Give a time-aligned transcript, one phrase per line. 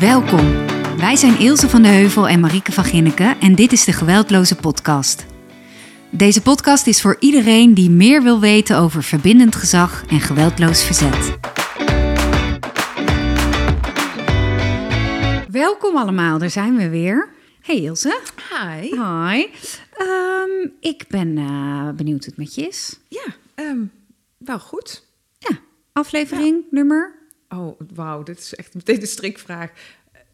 [0.00, 0.66] Welkom.
[0.96, 4.56] Wij zijn Ilse van de Heuvel en Marieke van Ginneken en dit is de Geweldloze
[4.56, 5.26] Podcast.
[6.10, 11.38] Deze podcast is voor iedereen die meer wil weten over verbindend gezag en geweldloos verzet.
[15.50, 17.28] Welkom allemaal, daar zijn we weer.
[17.60, 18.20] Hey Ilse.
[18.50, 18.80] Hi.
[18.80, 19.46] Hi.
[19.92, 22.98] Ehm, ik ben eh, benieuwd hoe het met je is.
[23.08, 23.80] Ja, ehm,
[24.38, 25.06] wel goed.
[25.38, 25.58] Ja,
[25.92, 27.14] aflevering nummer
[27.56, 29.70] Oh, wauw, dit is echt meteen de strikvraag.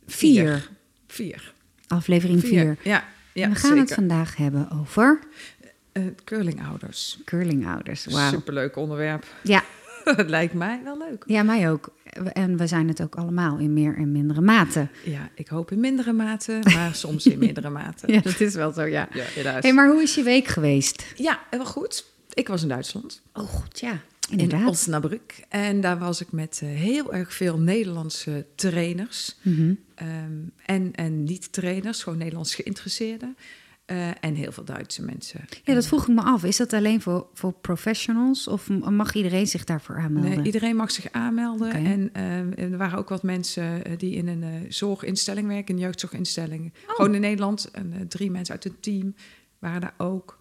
[0.07, 0.69] vier.
[1.07, 1.53] Vier.
[1.87, 2.77] Aflevering vier.
[2.83, 3.85] Ja, ja En we gaan zeker.
[3.85, 5.19] het vandaag hebben over
[5.93, 7.19] Eh, curlingouders.
[7.25, 8.05] curlingouders.
[8.07, 8.31] Wauw.
[8.31, 9.27] Superleuk onderwerp.
[9.43, 9.63] Ja,
[10.05, 11.25] Het lijkt mij wel leuk.
[11.27, 11.95] ja, mij ook.
[12.33, 14.89] En we zijn het ook allemaal in meer en mindere mate.
[15.05, 18.13] Ja, ik hoop in mindere mate, maar soms in meerdere mate.
[18.13, 19.09] Ja, dat is wel zo, ja.
[19.13, 21.05] Ja, hey, maar hoe is je week geweest?
[21.17, 22.05] Ja, wel goed.
[22.33, 23.23] Ik was in Duitsland.
[23.33, 24.01] Oh god, ja.
[24.33, 24.69] In Inderdaad.
[24.69, 25.45] Osnabrück.
[25.49, 29.37] En daar was ik met eh, heel erg veel Nederlandse trainers.
[29.43, 29.75] Mhm.
[29.95, 30.33] Ehm,
[30.67, 33.37] en, en niet-trainers, gewoon Nederlands geïnteresseerden.
[33.85, 35.45] Eh, en heel veel Duitse mensen.
[35.65, 36.45] Ja, dat vroeg ik me af.
[36.45, 40.31] Is dat alleen voor, voor professionals of mag iedereen zich daarvoor aanmelden?
[40.31, 41.73] Nee, iedereen mag zich aanmelden.
[41.73, 46.73] En ehm, er waren ook wat mensen eh, die in een zorginstelling werken, een jeugdzorginstelling.
[46.87, 46.95] Oh.
[46.95, 47.71] Gewoon in Nederland.
[47.71, 49.15] En, drie mensen uit het team
[49.59, 50.39] waren daar ook.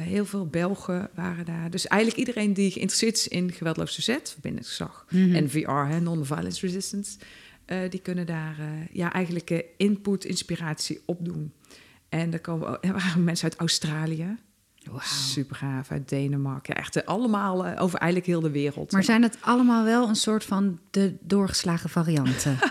[0.00, 1.70] Eh, heel veel Belgen waren daar.
[1.70, 5.34] Dus eigenlijk iedereen die geïnteresseerd is in geweldloos verzet, gezag Mhm.
[5.34, 7.18] en VR, hè, non-violence resistance,
[7.64, 11.52] eh, die kunnen daar eh, ja, eigenlijk input, inspiratie opdoen.
[12.08, 14.36] En er, komen, er waren mensen uit Australië.
[14.84, 15.00] Wauw.
[15.02, 16.74] Super gaaf, uit Denemarken.
[16.74, 18.92] Ja, echt allemaal over eigenlijk heel de wereld.
[18.92, 22.58] Maar zijn het allemaal wel een soort van de doorgeslagen varianten?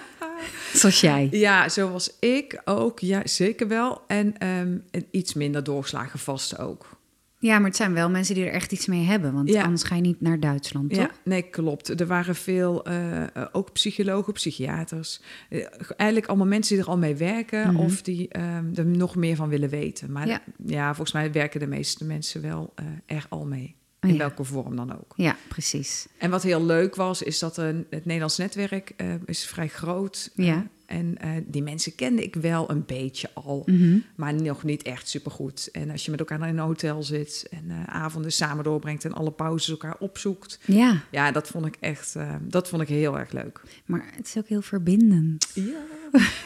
[0.73, 1.27] Zoals jij.
[1.31, 2.99] Ja, zo was ik ook.
[2.99, 4.01] Ja, zeker wel.
[4.07, 6.98] En ehm, en iets minder doorslagen vast ook.
[7.41, 9.33] Ja, maar het zijn wel mensen die er echt iets mee hebben.
[9.33, 9.63] Want Ja.
[9.63, 10.99] anders ga je niet naar Duitsland, toch?
[11.01, 11.99] Ja, nee, klopt.
[11.99, 15.21] Er waren veel, eh, eh, ook psychologen, psychiaters.
[15.49, 15.65] Eh,
[15.97, 17.81] eigenlijk allemaal mensen die er al mee werken Mhm.
[17.83, 20.11] of die ehm, er nog meer van willen weten.
[20.11, 20.41] Maar Ja.
[20.65, 23.75] ja, volgens mij werken de meeste mensen wel eh, er al mee.
[24.01, 24.21] Oh, In ja.
[24.21, 25.13] welke vorm dan ook.
[25.15, 26.07] Ja, precies.
[26.17, 30.31] En wat heel leuk was, is dat een, het Nederlands netwerk eh, is vrij groot.
[30.35, 30.67] eh, Ja.
[30.85, 33.63] en eh, die mensen kende ik wel een beetje al.
[33.65, 33.97] Mhm.
[34.15, 35.69] Maar nog niet echt supergoed.
[35.71, 39.13] En als je met elkaar in een hotel zit en eh, avonden samen doorbrengt en
[39.13, 40.59] alle pauzes elkaar opzoekt.
[40.65, 43.61] Ja, Ja, dat vond ik echt, eh, dat vond ik heel erg leuk.
[43.85, 45.51] maar het is ook heel verbindend.
[45.53, 45.79] Ja,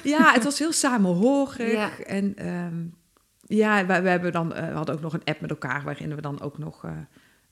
[0.03, 1.71] ja het was heel samenhorig.
[1.71, 1.97] Ja.
[1.99, 2.75] En ehm,
[3.47, 6.15] ja, we, we, hebben dan, eh, we hadden ook nog een app met elkaar waarin
[6.15, 6.85] we dan ook nog...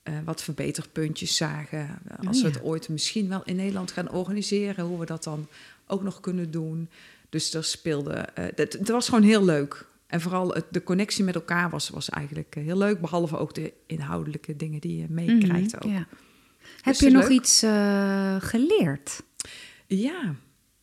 [0.03, 1.99] eh, wat verbeterpuntjes zagen.
[2.27, 2.53] Als Oh, we ja.
[2.53, 5.47] het ooit misschien wel in Nederland gaan organiseren, hoe we dat dan
[5.87, 6.89] ook nog kunnen doen.
[7.29, 8.13] Dus er speelde.
[8.13, 9.85] eh, het, was gewoon heel leuk.
[10.07, 13.01] En vooral het, de connectie met elkaar was, was eigenlijk eh, heel leuk.
[13.01, 15.75] Behalve ook de inhoudelijke dingen die je meekrijgt.
[15.75, 15.91] Ook.
[15.91, 16.07] ja.
[16.81, 17.31] Heb je nog leuk.
[17.31, 17.59] iets
[18.49, 19.23] geleerd?
[19.87, 20.35] Ja.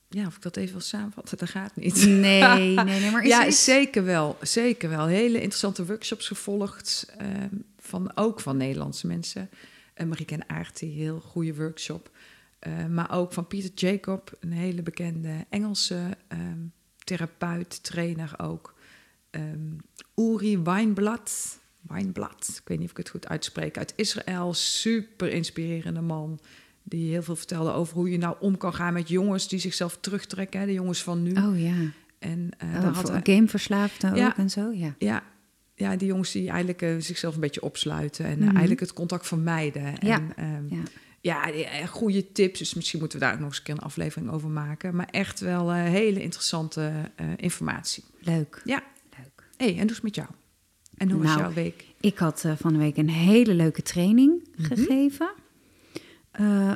[0.09, 2.07] ja, of ik dat even wil samenvatten, dat gaat niet.
[2.07, 4.37] Nee, nee, nee, maar is ja, er iets- zeker wel.
[4.43, 5.07] Zeker wel.
[5.07, 7.13] Hele interessante workshops gevolgd.
[7.19, 7.55] ehm,
[7.89, 9.51] van, ook van Nederlandse mensen.
[9.97, 12.11] Uh, Marieke en Aert, die heel goede workshop.
[12.59, 16.59] Eh, maar ook van Peter Jacob, een hele bekende Engelse ehm,
[17.05, 18.75] therapeut, trainer ook.
[19.31, 19.77] Ehm
[20.17, 21.59] Uri Weinblad.
[21.81, 23.79] Weinblad, ik weet niet of ik het goed uitspreek.
[23.79, 26.39] Uit Israël, super inspirerende man.
[26.83, 29.99] Die heel veel vertelde over hoe je nou om kan gaan met jongens die zichzelf
[30.01, 30.61] terugtrekken.
[30.61, 31.33] Hè, de jongens van nu.
[31.33, 31.75] Oh ja,
[32.19, 34.27] En eh oh, daar had hij- gameverslaafden Ja.
[34.27, 34.95] ook en zo, ja.
[34.99, 35.23] ja,
[35.79, 38.49] ja, die jongens die eigenlijk eh, zichzelf een beetje opsluiten en eh, Mhm.
[38.51, 39.95] eigenlijk het contact vermijden.
[40.01, 40.83] Ja, En, ehm, ja.
[41.21, 42.59] ja, die- eh, goede tips.
[42.59, 44.97] Dus misschien moeten we daar ook nog eens een keer een aflevering over maken.
[44.97, 46.93] Maar echt wel hele interessante
[47.37, 48.05] informatie.
[48.21, 48.63] Leuk.
[48.65, 48.83] Ja.
[49.17, 49.47] Leuk.
[49.57, 50.29] hey, en hoe is het met jou?
[50.97, 51.85] En hoe was Nou, jouw week?
[52.01, 54.67] Ik had van de week een hele leuke training Mhm.
[54.75, 55.31] gegeven.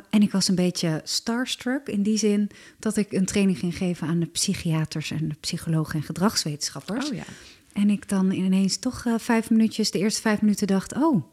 [0.09, 2.49] En ik was een beetje starstruck in die zin
[2.79, 7.09] dat ik een training ging geven aan de psychiaters en de psychologen en gedragswetenschappers.
[7.09, 7.23] Oh ja.
[7.73, 11.23] En ik dan ineens toch eh, vijf minuutjes, de eerste vijf minuten dacht, oh,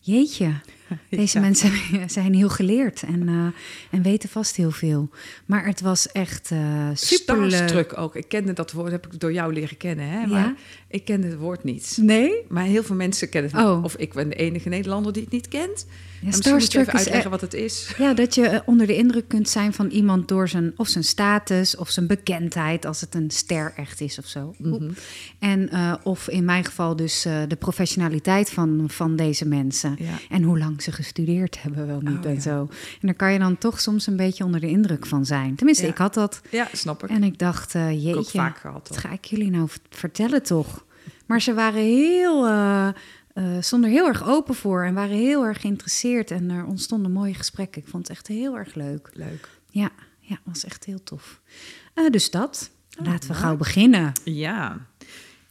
[0.00, 0.52] jeetje,
[1.10, 1.44] deze Ja.
[1.44, 1.72] mensen
[2.10, 3.46] zijn heel geleerd en, eh,
[3.90, 5.08] en weten vast heel veel.
[5.46, 7.50] Maar het was echt eh super leuk.
[7.52, 8.16] Starstruck ook.
[8.16, 10.08] Ik kende dat woord, heb ik door jou leren kennen.
[10.08, 10.20] Hè?
[10.20, 10.26] Ja?
[10.26, 10.54] Maar
[10.88, 11.98] ik kende het woord niet.
[12.00, 12.32] Nee?
[12.48, 13.84] Maar heel veel mensen kennen het Oh.
[13.84, 15.86] Of ik ben de enige Nederlander die het niet kent.
[16.24, 17.94] Ja, starstruck even is uitleggen e- wat het is.
[17.98, 21.04] Ja, dat je eh, onder de indruk kunt zijn van iemand door zijn of zijn
[21.04, 24.54] status of zijn bekendheid, als het een ster echt is of zo.
[24.58, 24.90] Mhm.
[25.38, 29.96] En eh, of in mijn geval dus eh, de professionaliteit van, van deze mensen.
[29.98, 30.18] Ja.
[30.28, 32.40] En hoe lang ze gestudeerd hebben wel niet Oh, en ja.
[32.40, 32.60] zo.
[32.70, 35.54] En daar kan je dan toch soms een beetje onder de indruk van zijn.
[35.54, 36.40] Tenminste, ik had dat.
[36.50, 37.10] Ja, snap ik.
[37.10, 38.88] En ik dacht, ik ook jeetje, vaak gehad.
[38.88, 40.84] wat ga ik jullie nou vertellen toch?
[41.26, 42.46] Maar ze waren heel,
[43.34, 46.30] eh stonden er heel erg open voor en waren heel erg geïnteresseerd.
[46.30, 47.82] En er ontstonden mooie gesprekken.
[47.82, 49.10] Ik vond het echt heel erg leuk.
[49.12, 49.48] Leuk.
[49.70, 49.90] Ja,
[50.20, 51.40] ja, was echt heel tof.
[51.94, 52.70] Eh, dus dat.
[52.98, 54.12] Oh, Laten we gauw beginnen.
[54.24, 54.86] Ja,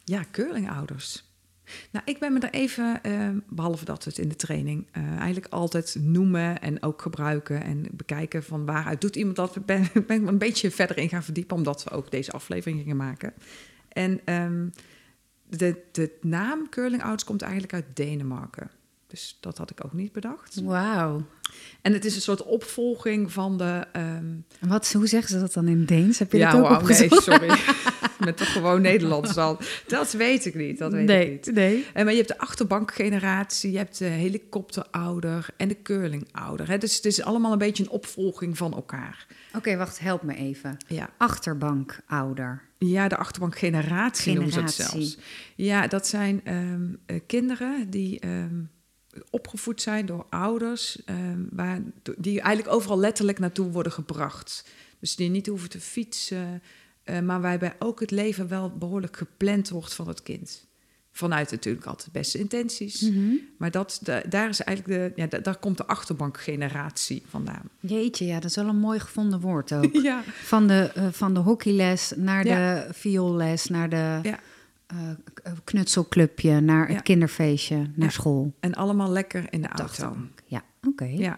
[0.03, 1.29] ja curlingouders.
[1.91, 5.15] Nou, ik ben me er even, eh, behalve dat we het in de training eh,
[5.17, 10.15] eigenlijk altijd noemen en ook gebruiken en bekijken van waaruit doet iemand dat, ben, ben
[10.17, 13.33] ik me een beetje verder in gaan verdiepen, omdat we ook deze aflevering gingen maken.
[13.89, 14.67] En ehm,
[15.57, 18.71] de, de naam curlingouders komt eigenlijk uit Denemarken.
[19.07, 20.61] Dus dat had ik ook niet bedacht.
[20.61, 21.25] Wauw.
[21.81, 23.85] En het is een soort opvolging van de...
[23.91, 24.25] ehm,
[24.59, 26.19] Wat, hoe zeggen ze dat dan in Deens?
[26.19, 27.23] Heb je ja, dat ook nee, opgezocht?
[27.23, 27.49] sorry.
[28.25, 29.57] Met toch gewoon Nederlands al.
[29.87, 30.77] Dat weet ik niet.
[30.77, 31.55] Dat weet ik niet.
[31.55, 31.85] nee.
[31.93, 36.67] En maar je hebt de achterbankgeneratie, je hebt de helikopterouder en de curlingouder.
[36.67, 36.77] Hè?
[36.77, 39.27] Dus het is allemaal een beetje een opvolging van elkaar.
[39.55, 40.77] Oké, wacht, help me even.
[40.87, 42.61] Ja, Achterbankouder.
[42.77, 45.17] ja de achterbankgeneratie noemen ze het zelfs.
[45.55, 48.61] Ja, dat zijn ehm, eh, kinderen die ehm,
[49.29, 51.03] opgevoed zijn door ouders...
[51.05, 51.81] ehm, waar,
[52.17, 54.65] die eigenlijk overal letterlijk naartoe worden gebracht.
[54.99, 56.61] Dus die niet hoeven te fietsen...
[57.03, 60.69] eh, maar waarbij ook het leven wel behoorlijk gepland wordt van het kind.
[61.13, 63.01] Vanuit natuurlijk altijd de beste intenties.
[63.01, 63.33] Mhm.
[63.57, 67.69] Maar dat, da- daar is eigenlijk de, ja, da- daar komt de achterbankgeneratie vandaan.
[67.79, 69.93] Jeetje, ja, dat is wel een mooi gevonden woord ook.
[70.03, 72.55] Ja, Van de, eh, van de hockeyles naar Ja.
[72.85, 74.39] de vioolles, naar de Ja.
[74.87, 74.97] eh,
[75.63, 78.53] knutselclubje, naar het kinderfeestje, naar school.
[78.59, 80.15] en allemaal lekker in de auto.
[80.45, 81.05] Ja, oké.
[81.05, 81.37] Ja,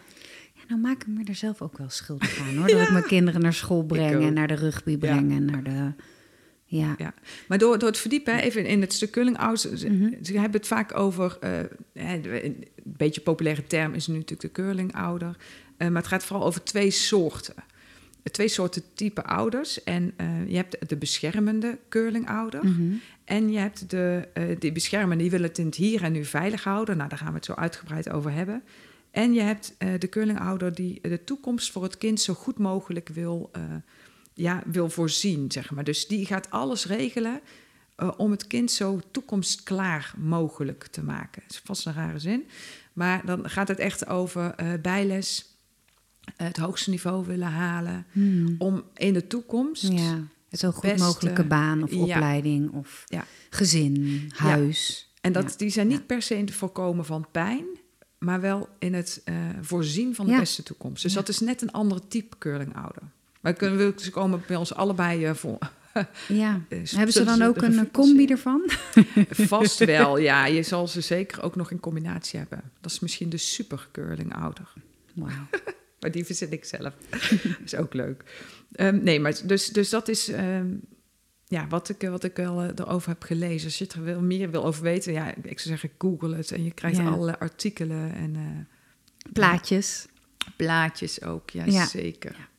[0.73, 2.67] nou maak ik me er zelf ook wel schuldig aan hoor.
[2.77, 5.91] Dat ik mijn kinderen naar school breng en naar de rugby breng en naar de...
[6.65, 6.95] Ja.
[6.97, 7.13] ja.
[7.47, 10.23] Maar door, door het verdiepen, even in het stuk curlingouders, ze, Mhm.
[10.23, 11.59] ze hebben het vaak over, eh,
[11.93, 15.37] een beetje populaire term is nu natuurlijk de curlingouder.
[15.77, 17.53] Eh, maar het gaat vooral over twee soorten.
[18.31, 19.83] Twee soorten type ouders.
[19.83, 22.65] En eh, je hebt de beschermende curlingouder.
[22.65, 22.93] Mhm.
[23.25, 24.27] En je hebt de,
[24.59, 26.97] die beschermen, die willen het in het hier en nu veilig houden.
[26.97, 28.63] Nou, daar gaan we het zo uitgebreid over hebben.
[29.13, 33.09] En je hebt eh, de curlingouder die de toekomst voor het kind zo goed mogelijk
[33.09, 33.61] wil, eh,
[34.33, 35.83] ja, wil voorzien, zeg maar.
[35.83, 37.41] Dus die gaat alles regelen
[37.95, 41.41] eh, om het kind zo toekomstklaar mogelijk te maken.
[41.41, 42.47] Dat is vast een rare zin.
[42.93, 45.45] Maar dan gaat het echt over eh, bijles,
[46.37, 48.05] eh, het hoogste niveau willen halen.
[48.11, 48.55] Hmm.
[48.57, 51.97] Om in de toekomst Ja, zo goed beste- mogelijke baan of ja.
[51.97, 53.25] opleiding of Ja.
[53.49, 55.11] gezin, huis.
[55.21, 57.65] En dat, die zijn niet per se in het voorkomen van pijn,
[58.23, 60.39] maar wel in het eh, voorzien van de Ja.
[60.39, 61.03] beste toekomst.
[61.03, 61.19] Dus Ja.
[61.19, 63.01] dat is net een andere type curlingouder.
[63.41, 65.57] Maar kunnen we, ze komen bij ons allebei voor.
[66.27, 66.61] Ja.
[66.69, 68.61] Eh, Hebben ze dan ook een combi ervan?
[69.29, 70.45] Vast wel, ja.
[70.45, 72.61] Je zal ze zeker ook nog in combinatie hebben.
[72.81, 74.73] Dat is misschien de super curlingouder.
[75.13, 75.29] Wauw.
[75.99, 76.93] Maar die verzin ik zelf.
[77.63, 78.23] is ook leuk.
[78.71, 80.67] Ehm, nee, maar dus, dus dat is ehm,
[81.53, 83.65] ja, wat, ik, wat ik wel eh, erover heb gelezen.
[83.65, 86.51] Als je er wil, meer wil over weten, ja, ik zou zeggen, google het.
[86.51, 87.07] En je krijgt Ja.
[87.09, 88.41] allerlei artikelen en eh,
[89.33, 90.05] Plaatjes.
[90.55, 91.49] plaatjes ook.
[91.49, 91.85] Ja, Ja.
[91.85, 92.49] zeker.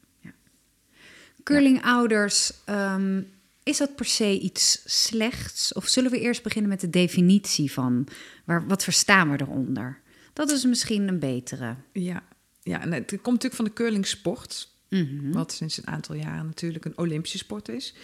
[1.42, 3.22] Curlingouders, ehm,
[3.62, 5.72] is dat per se iets slechts?
[5.72, 8.08] Of zullen we eerst beginnen met de definitie van
[8.44, 10.00] waar, wat verstaan we eronder?
[10.32, 11.74] Dat is misschien een betere.
[11.92, 12.22] Ja,
[12.62, 14.72] ja en het komt natuurlijk van de curlingsport.
[14.88, 15.32] Mhm.
[15.32, 17.94] Wat sinds een aantal jaren natuurlijk een Olympische sport is.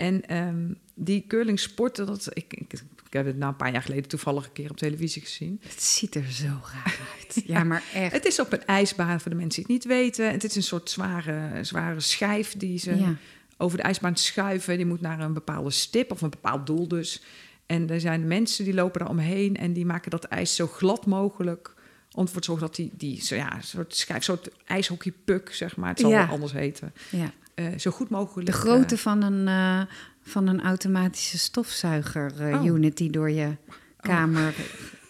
[0.00, 2.72] En ehm, die curlingsport, dat, ik, ik,
[3.06, 5.60] ik heb het nou een paar jaar geleden toevallig een keer op televisie gezien.
[5.62, 7.42] Het ziet er zo raar uit.
[7.46, 8.12] Ja, maar echt.
[8.12, 10.30] Het is op een ijsbaan voor de mensen die het niet weten.
[10.30, 13.14] Het is een soort zware, zware schijf die ze Ja.
[13.56, 14.76] over de ijsbaan schuiven.
[14.76, 17.22] Die moet naar een bepaalde stip of een bepaald doel dus.
[17.66, 21.06] En er zijn mensen die lopen daar omheen en die maken dat ijs zo glad
[21.06, 21.74] mogelijk.
[22.14, 25.76] Om ervoor te zorgen dat die, die zo, ja, een soort schijf, soort ijshockeypuk, zeg
[25.76, 25.88] maar.
[25.88, 26.22] Het zal Ja.
[26.24, 26.92] wel anders heten.
[27.10, 27.32] Ja.
[27.54, 28.46] Eh, zo goed mogelijk.
[28.46, 32.86] De grootte van een, eh, van een automatische stofzuiger eh, Oh.
[32.94, 33.56] die door je
[34.00, 34.54] kamer...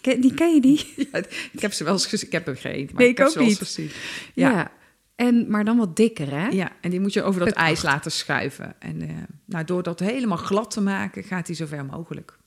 [0.00, 0.94] Ken, die, ken je die?
[0.96, 1.18] eh, ja,
[1.52, 2.26] ik heb ze wel eens gezien.
[2.26, 3.68] Ik heb er geen, maar Nee, ik ik heb ook ze wel eens niet.
[3.68, 3.90] gezien.
[4.34, 4.50] Ja.
[4.50, 4.72] Ja.
[5.14, 6.46] En, maar dan wat dikker, hè?
[6.48, 7.82] Ja, en die moet je over dat Het ijs acht.
[7.82, 8.74] laten schuiven.
[8.78, 9.08] En eh,
[9.44, 12.38] nou, door dat helemaal glad te maken, gaat hij zo ver mogelijk.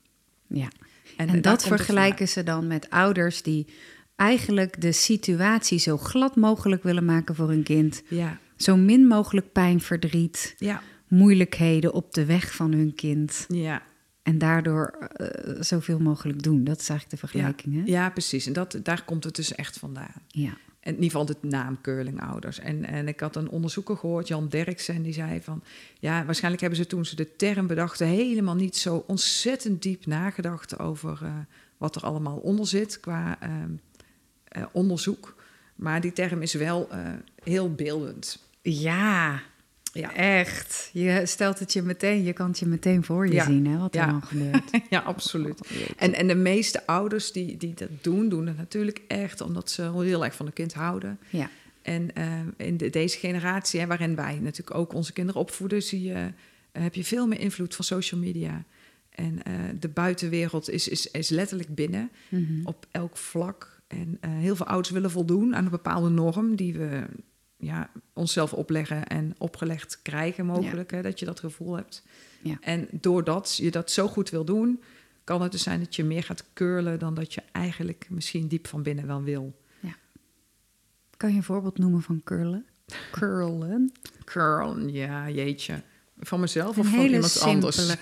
[0.46, 0.68] Ja.
[1.16, 3.66] En, En, eh, dat vergelijken ze dan met ouders die
[4.16, 8.02] eigenlijk de situatie zo glad mogelijk willen maken voor hun kind.
[8.08, 13.44] Ja, Zo min mogelijk pijn, verdriet, ja, moeilijkheden op de weg van hun kind.
[13.48, 13.82] ja.
[14.22, 16.64] En daardoor eh, zoveel mogelijk doen.
[16.64, 17.82] Dat is eigenlijk de vergelijking, hè?
[17.84, 18.46] Ja, precies.
[18.46, 20.22] En dat, daar komt het dus echt vandaan.
[20.28, 20.56] Ja.
[20.80, 22.58] En in ieder geval de naam curlingouders.
[22.58, 25.62] En, en ik had een onderzoeker gehoord, Jan Derksen, die zei van...
[25.98, 28.06] ja, waarschijnlijk hebben ze toen ze de term bedachten...
[28.06, 31.32] helemaal niet zo ontzettend diep nagedacht over eh,
[31.76, 33.70] wat er allemaal onder zit qua ehm,
[34.44, 35.42] eh, onderzoek.
[35.74, 36.88] Maar die term is wel
[37.42, 38.43] heel beeldend.
[38.72, 39.42] Ja,
[39.92, 40.14] Ja.
[40.14, 40.90] echt.
[40.92, 43.44] Je stelt het je meteen, je kan het je meteen voor je Ja.
[43.44, 44.06] zien, hè, wat er Ja.
[44.06, 44.70] dan gebeurt.
[44.90, 45.60] ja, absoluut.
[45.96, 49.82] En, en de meeste ouders die, die dat doen, doen het natuurlijk echt omdat ze
[50.02, 51.18] heel erg van hun kind houden.
[51.30, 51.50] Ja.
[51.82, 56.02] En eh, in de, deze generatie, hè, waarin wij natuurlijk ook onze kinderen opvoeden, zie
[56.02, 56.12] je,
[56.72, 58.64] eh, heb je veel meer invloed van social media.
[59.10, 62.60] En eh, de buitenwereld is, is, is letterlijk binnen Mhm.
[62.66, 63.80] op elk vlak.
[63.86, 67.02] En heel veel ouders willen voldoen aan een bepaalde norm die we
[67.64, 70.90] ja, onszelf opleggen en opgelegd krijgen mogelijk.
[70.90, 72.02] Hè, dat je dat gevoel hebt.
[72.42, 72.56] Ja.
[72.60, 74.82] En doordat je dat zo goed wil doen,
[75.24, 78.66] kan het dus zijn dat je meer gaat curlen dan dat je eigenlijk misschien diep
[78.66, 79.54] van binnen wel wil.
[81.16, 82.66] Kan je een voorbeeld noemen van curlen?
[83.10, 83.92] Curlen.
[84.24, 85.82] Curlen, ja, jeetje.
[86.18, 87.88] Van mezelf Een of van iemand anders?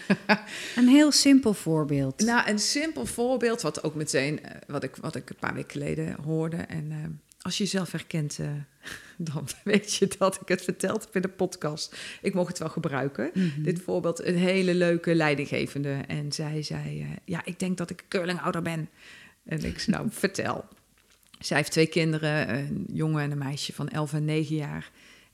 [0.77, 2.21] Een heel simpel voorbeeld.
[2.21, 5.71] Nou, een simpel voorbeeld, wat ook meteen, eh, wat, ik, wat ik een paar weken
[5.71, 6.57] geleden hoorde.
[6.57, 6.99] En eh,
[7.43, 8.49] als je jezelf herkent, eh,
[9.33, 11.97] dan weet je dat ik het verteld heb in de podcast.
[12.23, 13.31] Ik mocht het wel gebruiken.
[13.35, 13.63] Mhm.
[13.63, 16.01] Dit voorbeeld, een hele leuke leidinggevende.
[16.07, 18.89] En zij zei, eh, ja, ik denk dat ik curlingouder ben.
[19.45, 20.65] En ik zei, nou, vertel.
[21.39, 24.91] Zij heeft twee kinderen, een jongen en een meisje van 11 en 9 jaar.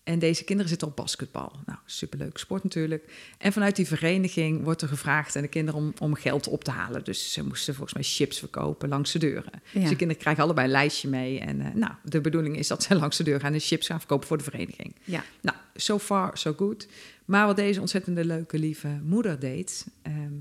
[0.08, 1.52] En deze kinderen zitten op basketbal.
[1.66, 3.04] Nou, superleuk sport natuurlijk.
[3.38, 6.70] En vanuit die vereniging wordt er gevraagd aan de kinderen om, om geld op te
[6.70, 7.04] halen.
[7.04, 9.52] Dus ze moesten volgens mij chips verkopen langs de deuren.
[9.52, 9.80] Ja.
[9.80, 11.40] Dus de kinderen krijgen allebei een lijstje mee.
[11.40, 13.98] En eh, nou, de bedoeling is dat ze langs de deur gaan en chips gaan
[13.98, 14.94] verkopen voor de vereniging.
[15.04, 15.24] Ja.
[15.40, 16.88] Nou, so far, so good.
[17.24, 19.86] Maar wat deze ontzettende leuke, lieve moeder deed...
[20.02, 20.32] ehm,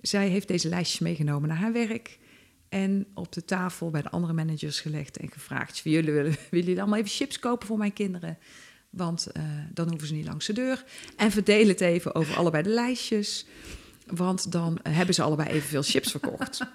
[0.00, 2.18] zij heeft deze lijstjes meegenomen naar haar werk...
[2.68, 5.80] en op de tafel bij de andere managers gelegd en gevraagd...
[5.84, 8.38] Jullie willen, willen jullie allemaal even chips kopen voor mijn kinderen?
[8.90, 9.42] Want eh,
[9.72, 10.84] dan hoeven ze niet langs de deur.
[11.16, 13.46] En verdeel het even over allebei de lijstjes...
[14.06, 16.60] want dan hebben ze allebei evenveel chips verkocht.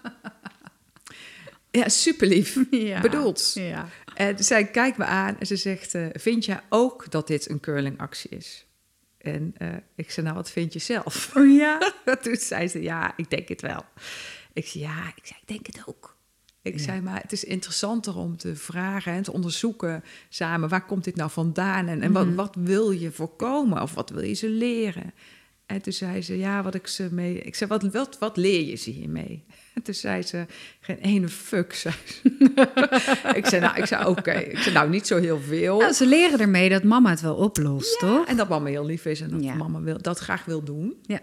[1.76, 2.60] Ja, super lief.
[2.70, 3.02] Ja.
[3.02, 3.52] Bedoeld.
[3.54, 3.88] Ja.
[4.14, 7.60] En zij kijkt me aan en ze zegt: eh, Vind jij ook dat dit een
[7.60, 8.66] curlingactie is?
[9.18, 11.36] En eh, ik zei: Nou, wat vind je zelf?
[11.36, 11.94] Oh ja?
[12.22, 13.86] Toen zei ze: Ja, ik denk het wel.
[14.54, 16.15] Ik zei: Ja, ik, zei, ik denk het ook.
[16.66, 16.84] Ik Ja.
[16.84, 21.16] zei: Maar het is interessanter om te vragen en te onderzoeken samen: waar komt dit
[21.16, 21.88] nou vandaan?
[21.88, 22.36] En, en wat, Mhm.
[22.36, 25.14] wat wil je voorkomen of wat wil je ze leren?
[25.66, 27.40] En toen zei ze, ja, wat ik ze mee...
[27.40, 29.44] Ik zei, wat, wat, wat leer je ze hiermee?
[29.74, 30.46] En toen zei ze,
[30.80, 32.22] geen ene fuck, zei ze.
[33.40, 34.32] ik zei, nou, ik zei, oké.
[34.32, 35.78] Ik zei, nou, niet zo heel veel.
[35.80, 38.28] Nou, ze leren ermee dat mama het wel oplost, toch?
[38.28, 39.54] En dat mama heel lief is en dat Ja.
[39.54, 40.94] mama wil, dat graag wil doen.
[41.02, 41.20] Ja.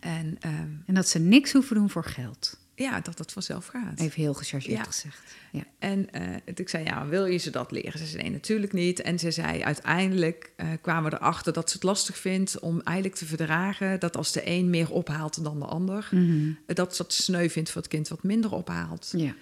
[0.00, 2.60] En ehm, En dat ze niks hoeven doen voor geld.
[2.82, 4.00] Ja, dat het vanzelf gaat.
[4.00, 4.82] Even heel gechargeerd Ja.
[4.84, 5.22] gezegd.
[5.52, 5.64] Ja.
[5.78, 7.98] En eh, ik zei, ja, wil je ze dat leren?
[7.98, 9.00] Ze zei, nee, natuurlijk niet.
[9.00, 13.16] En ze zei, uiteindelijk eh, kwamen we erachter dat ze het lastig vindt om eigenlijk
[13.18, 14.00] te verdragen...
[14.00, 16.08] dat als de een meer ophaalt dan de ander...
[16.10, 16.50] Mhm.
[16.66, 19.12] eh, dat ze het sneu vindt voor het kind wat minder ophaalt.
[19.16, 19.34] ja.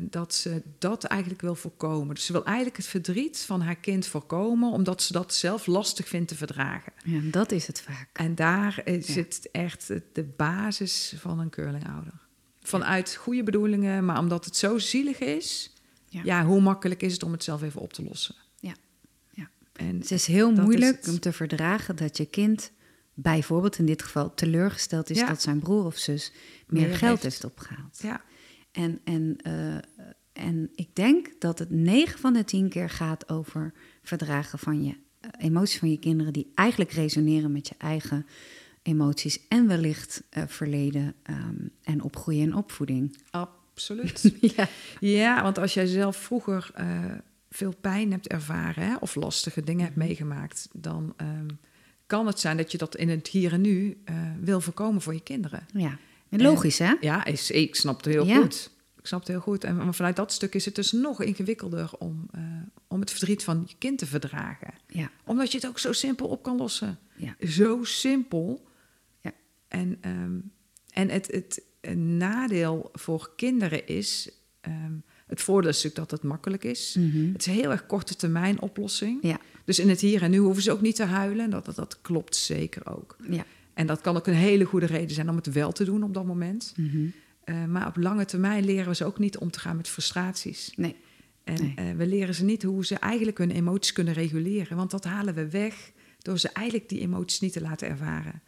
[0.00, 2.14] Dat ze dat eigenlijk wil voorkomen.
[2.14, 4.70] Dus ze wil eigenlijk het verdriet van haar kind voorkomen...
[4.70, 6.92] omdat ze dat zelf lastig vindt te verdragen.
[7.04, 8.08] Ja, dat is het vaak.
[8.12, 9.00] En daar Ja.
[9.00, 12.12] zit echt de basis van een curlingouder.
[12.68, 15.70] Vanuit goede bedoelingen, maar omdat het zo zielig is...
[16.08, 16.20] Ja.
[16.24, 16.44] Ja.
[16.44, 18.34] hoe makkelijk is het om het zelf even op te lossen?
[18.60, 18.74] Ja.
[19.30, 19.50] Ja.
[19.72, 22.70] En Het is heel is moeilijk om te verdragen dat je kind,
[23.14, 25.26] bijvoorbeeld in dit geval, teleurgesteld is Ja.
[25.26, 26.32] dat zijn broer of zus
[26.66, 27.22] meer, Meer geld heeft.
[27.22, 27.98] heeft opgehaald.
[28.02, 28.20] ja,
[28.72, 29.76] En, en, eh,
[30.32, 34.96] en ik denk dat het 9 van de 10 keer gaat over verdragen van je
[35.20, 38.26] eh, emoties van je kinderen, die eigenlijk resoneren met je eigen
[38.86, 43.16] emoties en wellicht eh, verleden ehm, en opgroeien en opvoeding.
[43.30, 44.32] absoluut.
[44.56, 44.68] ja.
[45.00, 47.04] ja, want als jij zelf vroeger eh,
[47.50, 48.86] veel pijn hebt ervaren...
[48.88, 50.06] Hè, of lastige dingen hebt Mhm.
[50.06, 50.68] meegemaakt...
[50.72, 51.46] dan ehm,
[52.06, 55.14] kan het zijn dat je dat in het hier en nu eh, wil voorkomen voor
[55.14, 55.66] je kinderen.
[55.72, 55.98] ja.
[56.28, 56.94] En logisch, hè?
[57.00, 58.36] Ja, is, ik snap het heel Ja.
[58.40, 58.70] goed.
[58.98, 59.64] Ik snap het heel goed.
[59.64, 62.26] En vanuit dat stuk is het dus nog ingewikkelder om,
[62.88, 64.74] om het verdriet van je kind te verdragen.
[64.88, 65.10] Ja.
[65.24, 66.98] Omdat je het ook zo simpel op kan lossen.
[67.16, 67.36] Ja.
[67.48, 68.66] Zo simpel.
[69.68, 70.38] En, ehm,
[70.90, 71.62] en het, het
[71.96, 74.30] nadeel voor kinderen is...
[74.60, 74.92] ehm,
[75.26, 76.96] het voordeel is natuurlijk dat het makkelijk is.
[76.98, 77.32] Mhm.
[77.32, 79.18] Het is een heel erg korte termijn oplossing.
[79.22, 79.38] Ja.
[79.64, 81.50] Dus in het hier en nu hoeven ze ook niet te huilen.
[81.50, 83.16] Dat, dat, dat klopt zeker ook.
[83.30, 83.44] Ja.
[83.74, 86.14] En dat kan ook een hele goede reden zijn om het wel te doen op
[86.14, 86.72] dat moment.
[86.76, 87.06] Mhm.
[87.44, 90.72] Eh, maar op lange termijn leren we ze ook niet om te gaan met frustraties.
[90.76, 90.96] Nee.
[91.44, 91.72] En Nee.
[91.76, 94.76] eh, we leren ze niet hoe ze eigenlijk hun emoties kunnen reguleren.
[94.76, 98.42] Want dat halen we weg door ze eigenlijk die emoties niet te laten ervaren.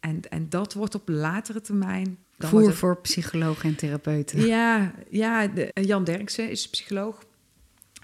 [0.00, 2.04] En, en dat wordt op latere termijn.
[2.36, 4.46] dan Voer wordt het- voor psychologen en therapeuten.
[4.56, 7.24] ja, ja de, Jan Derksen is psycholoog.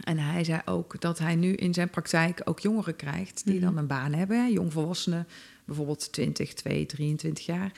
[0.05, 3.65] En hij zei ook dat hij nu in zijn praktijk ook jongeren krijgt die Mhm.
[3.65, 4.39] dan een baan hebben.
[4.41, 5.27] hè, Jongvolwassenen,
[5.65, 7.73] bijvoorbeeld 20, 2, 23 jaar.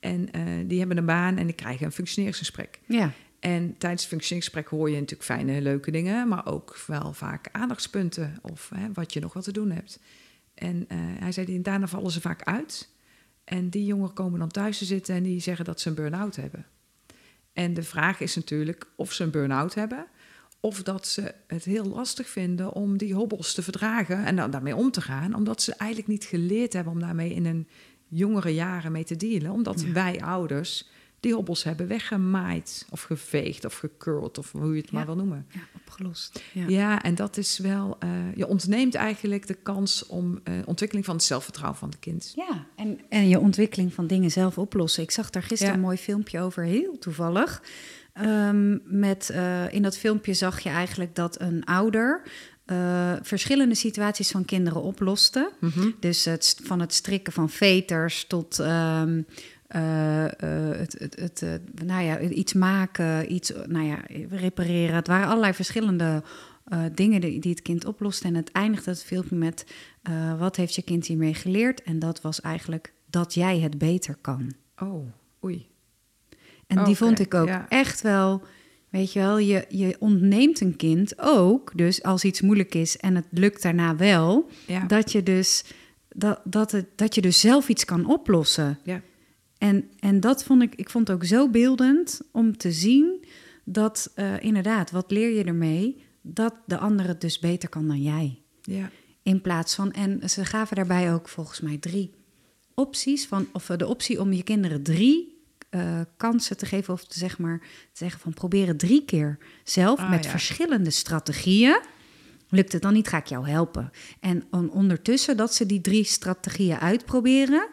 [0.00, 2.80] En eh, die hebben een baan en die krijgen een functioneringsgesprek.
[2.86, 3.12] Ja.
[3.40, 8.38] En tijdens het functioneringsgesprek hoor je natuurlijk fijne, leuke dingen, maar ook wel vaak aandachtspunten
[8.42, 10.00] of hè, wat je nog wat te doen hebt.
[10.54, 12.88] En eh, hij zei, daarna vallen ze vaak uit.
[13.50, 16.36] En die jongeren komen dan thuis te zitten en die zeggen dat ze een burn-out
[16.36, 16.66] hebben.
[17.52, 20.06] En de vraag is natuurlijk of ze een burn-out hebben
[20.60, 24.76] Of dat ze het heel lastig vinden om die hobbels te verdragen en dan daarmee
[24.76, 27.68] om te gaan, omdat ze eigenlijk niet geleerd hebben om daarmee in een
[28.08, 29.50] jongere jaren mee te dealen.
[29.50, 29.92] Omdat Ja.
[29.92, 30.88] wij ouders
[31.20, 34.96] die hobbels hebben weggemaaid of geveegd of gecurled of hoe je het Ja.
[34.96, 35.46] maar wil noemen.
[35.48, 36.42] Ja, opgelost.
[36.52, 41.14] Ja, en dat is wel, eh, je ontneemt eigenlijk de kans om eh, ontwikkeling van
[41.14, 42.32] het zelfvertrouwen van het kind.
[42.36, 45.02] Ja, en, en je ontwikkeling van dingen zelf oplossen.
[45.02, 45.78] Ik zag daar gisteren Ja.
[45.78, 47.62] een mooi filmpje over, heel toevallig.
[48.12, 52.22] Ehm, met, eh, in dat filmpje zag je eigenlijk dat een ouder
[53.22, 55.52] verschillende situaties van kinderen oploste.
[55.60, 55.90] Mhm.
[56.00, 59.22] Dus het, van het strikken van veters tot ehm,
[59.70, 61.50] eh, eh, het, het, het, eh,
[61.86, 63.98] nou ja, iets maken, iets nou ja,
[64.30, 64.94] repareren.
[64.94, 66.22] Het waren allerlei verschillende
[66.94, 68.26] dingen die, die het kind oploste.
[68.26, 69.66] En het eindigde het filmpje met
[70.38, 71.82] wat heeft je kind hiermee geleerd?
[71.82, 74.52] En dat was eigenlijk dat jij het beter kan.
[74.78, 75.06] Oh,
[75.44, 75.68] oei.
[76.66, 77.68] En die vond ik ook ja.
[77.68, 78.42] echt wel,
[78.88, 83.14] weet je wel, je, je ontneemt een kind ook, dus als iets moeilijk is en
[83.14, 84.84] het lukt daarna wel, Ja.
[84.86, 85.64] dat je dus
[86.08, 88.78] dat, dat, het, dat je dus zelf iets kan oplossen.
[88.82, 89.00] Ja.
[89.60, 93.24] En, en dat vond ik, ik vond het ook zo beeldend om te zien
[93.64, 96.02] dat eh, inderdaad, wat leer je ermee?
[96.22, 98.38] Dat de ander het dus beter kan dan jij.
[98.62, 98.90] Ja.
[99.22, 102.10] In plaats van, en ze gaven daarbij ook volgens mij drie
[102.74, 107.04] opties, van, of eh, de optie om je kinderen drie eh, kansen te geven, of
[107.04, 110.30] te, zeg maar, te zeggen van proberen drie keer zelf Ah, met ja.
[110.30, 111.80] verschillende strategieën.
[112.48, 113.90] Lukt het dan niet, ga ik jou helpen.
[114.20, 117.68] En on- ondertussen dat ze die drie strategieën uitproberen,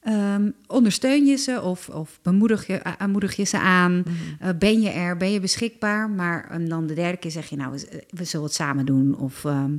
[0.00, 3.92] ehm, ondersteun je ze of, of bemoedig je, aanmoedig je ze aan.
[3.92, 4.12] Mhm.
[4.38, 6.10] Eh, ben je er, ben je beschikbaar?
[6.10, 9.18] Maar en dan de derde keer zeg je, nou, we, we zullen het samen doen.
[9.18, 9.72] Of ehm,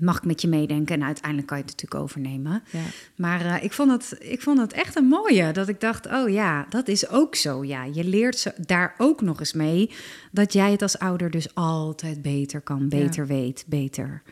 [0.00, 0.94] mag ik met je meedenken?
[0.94, 2.62] En uiteindelijk kan je het natuurlijk overnemen.
[2.70, 2.82] Ja.
[3.16, 5.52] Maar eh, ik, vond het, ik vond het echt een mooie.
[5.52, 7.64] Dat ik dacht, oh ja, dat is ook zo.
[7.64, 9.90] Ja, je leert ze daar ook nog eens mee.
[10.32, 14.22] Dat jij het als ouder dus altijd beter kan, beter weet, beter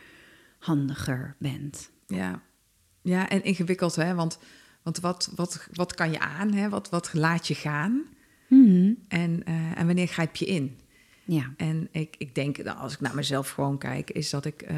[0.59, 1.89] handiger bent.
[2.07, 2.41] Ja,
[3.01, 4.15] ja en ingewikkeld, hè?
[4.15, 4.39] Want,
[4.87, 6.53] want wat, wat, wat kan je aan?
[6.53, 6.69] Hè?
[6.69, 8.03] Wat, wat laat je gaan?
[8.47, 8.93] Mhm.
[9.07, 10.79] En, eh, en wanneer grijp je in?
[11.23, 14.61] Ja, En ik, ik denk, nou, als ik naar mezelf gewoon kijk, is dat ik
[14.61, 14.75] eh,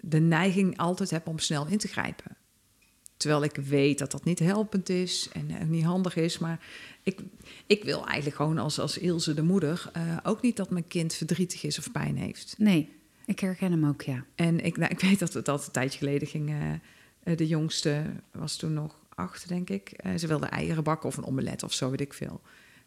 [0.00, 2.36] de neiging altijd heb om snel in te grijpen.
[3.16, 6.38] Terwijl ik weet dat dat niet helpend is en eh, niet handig is.
[6.38, 6.60] Maar
[7.02, 7.20] ik,
[7.66, 11.14] ik wil eigenlijk gewoon als, als Ilse de moeder eh, ook niet dat mijn kind
[11.14, 12.54] verdrietig is of pijn heeft.
[12.58, 12.88] nee,
[13.26, 14.24] ik herken hem ook, ja.
[14.34, 16.50] En ik, nou, ik weet dat het dat een tijdje geleden ging.
[16.50, 19.88] eh, de jongste was toen nog acht, denk ik.
[19.90, 22.40] Eh, ze wilde eieren bakken of een omelet of zo, weet ik veel.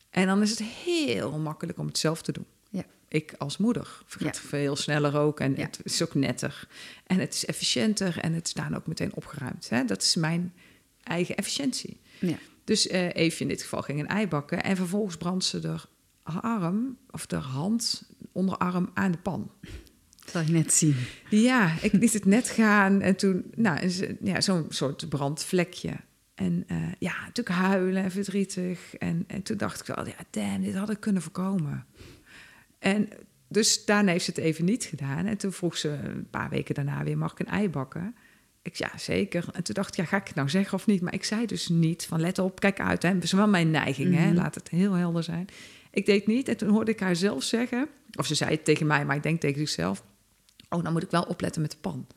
[0.10, 2.46] En dan is het heel makkelijk om het zelf te doen.
[2.70, 2.84] Ja.
[3.08, 4.34] Ik als moeder Ja.
[4.34, 5.62] veel sneller ook en Ja.
[5.62, 6.68] het is ook netter.
[7.08, 9.70] En het is efficiënter en het is daarna ook meteen opgeruimd.
[9.70, 9.86] Hè?
[9.86, 10.54] Dat is mijn
[11.04, 12.00] eigen efficiëntie.
[12.20, 12.38] ja.
[12.66, 15.76] Dus Eefje in dit geval ging een ei bakken en vervolgens brandt ze
[16.24, 19.52] haar arm of de hand, onderarm aan de pan.
[20.20, 20.96] Dat zal je net zien.
[21.30, 23.90] Ja, ik liet het net gaan en toen, nou,
[24.24, 25.94] ja, zo'n soort brandvlekje.
[26.36, 28.96] En eh, ja, natuurlijk huilen en verdrietig.
[28.96, 31.86] En, en toen dacht ik wel, ja, damn, dit had ik kunnen voorkomen.
[32.80, 33.10] En
[33.48, 35.26] dus daarna heeft ze het even niet gedaan.
[35.26, 38.16] En toen vroeg ze een paar weken daarna weer, mag ik een ei bakken?
[38.62, 39.46] Ik ja, zeker.
[39.52, 41.02] En toen dacht ik, ja, ga ik het nou zeggen of niet?
[41.02, 43.04] Maar ik zei dus niet van, let op, kijk uit.
[43.04, 43.14] Hè.
[43.14, 44.26] Dat is wel mijn neiging, hè.
[44.26, 44.36] Mhm.
[44.36, 45.48] laat het heel helder zijn.
[45.92, 47.88] Ik deed niet en toen hoorde ik haar zelf zeggen...
[48.16, 50.04] of ze zei het tegen mij, maar ik denk tegen zichzelf...
[50.70, 52.08] oh, dan moet ik wel opletten met de pan.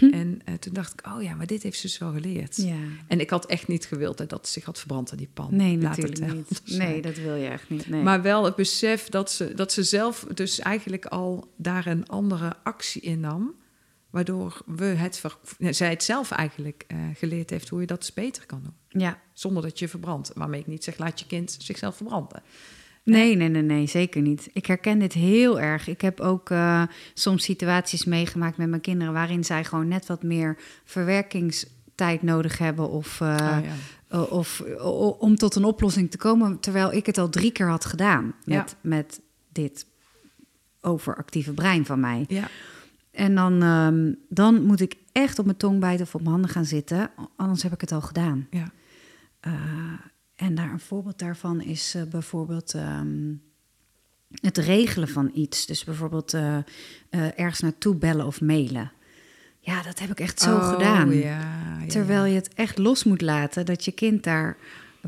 [0.00, 2.56] En eh, toen dacht ik, oh ja, maar dit heeft ze dus wel geleerd.
[2.56, 2.76] Ja.
[3.06, 5.56] En ik had echt niet gewild hè, dat ze zich had verbrand aan die pan.
[5.56, 6.78] Nee, Laat het natuurlijk helder niet.
[6.78, 7.88] Nee, dat wil je echt niet.
[7.88, 8.02] Nee.
[8.02, 12.52] Maar wel het besef dat ze, dat ze zelf dus eigenlijk al daar een andere
[12.62, 13.54] actie in nam.
[14.10, 15.22] Waardoor we het
[15.58, 19.02] zij het zelf eigenlijk eh, geleerd heeft hoe je dat dus beter kan doen.
[19.02, 20.30] ja, Zonder dat je verbrandt.
[20.34, 22.42] Waarmee ik niet zeg, laat je kind zichzelf verbranden.
[23.14, 24.48] Nee, nee, nee, nee, zeker niet.
[24.52, 25.88] Ik herken dit heel erg.
[25.88, 26.82] Ik heb ook eh,
[27.14, 32.88] soms situaties meegemaakt met mijn kinderen waarin zij gewoon net wat meer verwerkingstijd nodig hebben
[32.90, 33.72] of, eh, Ah, ja.
[34.18, 34.60] o- of
[35.18, 38.56] om tot een oplossing te komen, terwijl ik het al drie keer had gedaan Ja.
[38.56, 39.20] met, met
[39.52, 39.86] dit
[40.80, 42.24] overactieve brein van mij.
[42.28, 42.48] ja.
[43.10, 46.50] En dan, ehm, dan moet ik echt op mijn tong bijten of op mijn handen
[46.50, 48.46] gaan zitten, anders heb ik het al gedaan.
[48.50, 48.72] ja.
[50.36, 53.34] En daar een voorbeeld daarvan is eh, bijvoorbeeld ehm,
[54.40, 55.66] het regelen van iets.
[55.66, 56.64] Dus bijvoorbeeld eh, eh,
[57.38, 58.92] ergens naartoe bellen of mailen.
[59.60, 61.12] Ja, dat heb ik echt zo Oh, gedaan.
[61.16, 62.30] Ja, Terwijl ja.
[62.30, 64.56] je het echt los moet laten, dat je kind daar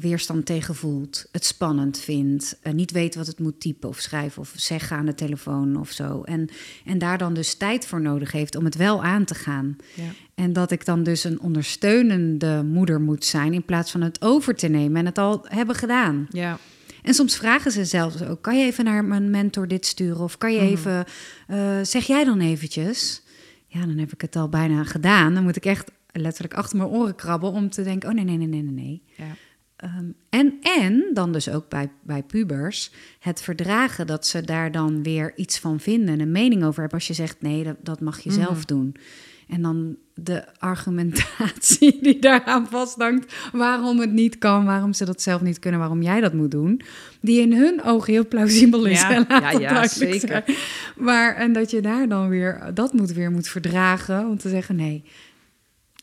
[0.01, 4.41] weerstand tegen voelt, het spannend vindt, eh, niet weet wat het moet typen of schrijven
[4.43, 6.23] of zeggen aan de telefoon of zo.
[6.23, 6.49] En,
[6.85, 9.77] en daar dan dus tijd voor nodig heeft om het wel aan te gaan.
[9.95, 10.05] Ja.
[10.35, 14.55] En dat ik dan dus een ondersteunende moeder moet zijn in plaats van het over
[14.55, 16.27] te nemen en het al hebben gedaan.
[16.31, 16.59] Ja.
[17.03, 20.21] En soms vragen ze zelfs ook: kan je even naar mijn mentor dit sturen?
[20.21, 20.69] Of kan je Mhm.
[20.69, 21.05] even,
[21.47, 23.23] eh, zeg jij dan eventjes?
[23.67, 25.35] Ja, dan heb ik het al bijna gedaan.
[25.35, 28.37] Dan moet ik echt letterlijk achter mijn oren krabben om te denken: oh nee, nee,
[28.37, 29.03] nee, nee, nee, nee.
[29.17, 29.37] Ja.
[29.79, 35.03] Ehm, en, en dan dus ook bij, bij pubers het verdragen dat ze daar dan
[35.03, 36.99] weer iets van vinden, een mening over hebben.
[36.99, 38.97] Als je zegt nee, dat, dat mag je zelf doen.
[39.49, 45.41] En dan de argumentatie die daaraan vasthangt, waarom het niet kan, waarom ze dat zelf
[45.41, 46.81] niet kunnen, waarom jij dat moet doen,
[47.21, 49.01] die in hun ogen heel plausibel is.
[49.01, 50.29] Ja, ja, zeker.
[50.29, 50.59] zijn.
[50.97, 54.77] Maar en dat je daar dan weer dat moet weer moet verdragen om te zeggen
[54.77, 55.05] nee.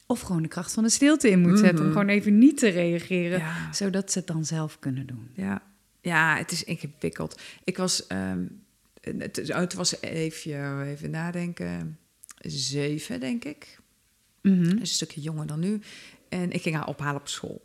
[0.07, 1.79] Of gewoon de kracht van de stilte in moet zetten.
[1.79, 1.91] Om Mhm.
[1.91, 3.39] gewoon even niet te reageren.
[3.39, 3.73] Ja.
[3.73, 5.29] Zodat ze het dan zelf kunnen doen.
[5.33, 5.61] Ja,
[6.01, 7.41] ja het is ingewikkeld.
[7.63, 8.43] Ik was, ehm,
[9.01, 11.97] het, het was even, even nadenken,
[12.39, 13.79] zeven denk ik.
[14.41, 14.63] Mhm.
[14.63, 15.79] Dus een stukje jonger dan nu.
[16.29, 17.64] En ik ging haar ophalen op school.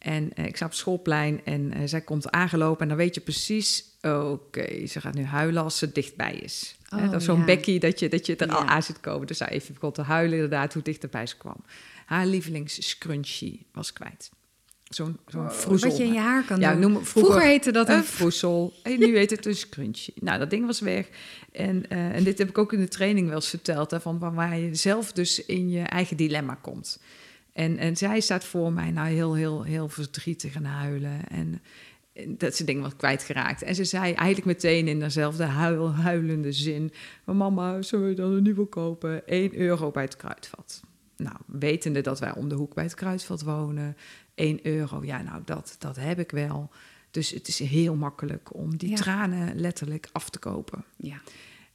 [0.00, 2.82] En eh, ik sta op het schoolplein en eh, zij komt aangelopen.
[2.82, 6.76] En dan weet je precies, oké, ze gaat nu huilen als ze dichtbij is.
[6.94, 7.44] Oh, dat is zo'n ja.
[7.44, 9.26] bekkie dat je, dat je er al aan ziet komen.
[9.26, 11.64] Dus zij even begon te huilen inderdaad, hoe dichterbij ze kwam.
[12.06, 14.30] Haar lievelings scrunchie was kwijt.
[14.84, 15.48] Zo'n zo'n.
[15.78, 16.80] Wat je in je haar kan Ja, doen.
[16.80, 18.04] noem, vroeger, vroeger, heette dat een...
[18.04, 18.72] vroezel.
[18.82, 20.14] En nu heet het een scrunchie.
[20.20, 21.08] Nou, dat ding was weg.
[21.52, 23.90] En, eh, en dit heb ik ook in de training wel eens verteld.
[23.90, 27.00] Hè, van waar je zelf dus in je eigen dilemma komt.
[27.52, 31.28] En, en zij staat voor mij nou heel, heel, heel verdrietig en huilen.
[31.28, 31.62] En,
[32.12, 33.62] en dat ze ding was kwijtgeraakt.
[33.62, 36.92] En ze zei eigenlijk meteen in dezelfde huil, huilende zin...
[37.24, 39.26] "Maar Mama, zullen we dan een nieuwe kopen?
[39.26, 40.80] 1 euro bij het kruidvat.
[41.16, 43.96] Nou, wetende dat wij om de hoek bij het kruidvat wonen...
[44.34, 46.70] 1 euro, ja, nou, dat, dat heb ik wel.
[47.10, 48.96] Dus het is heel makkelijk om die Ja.
[48.96, 50.84] tranen letterlijk af te kopen.
[50.96, 51.20] Ja.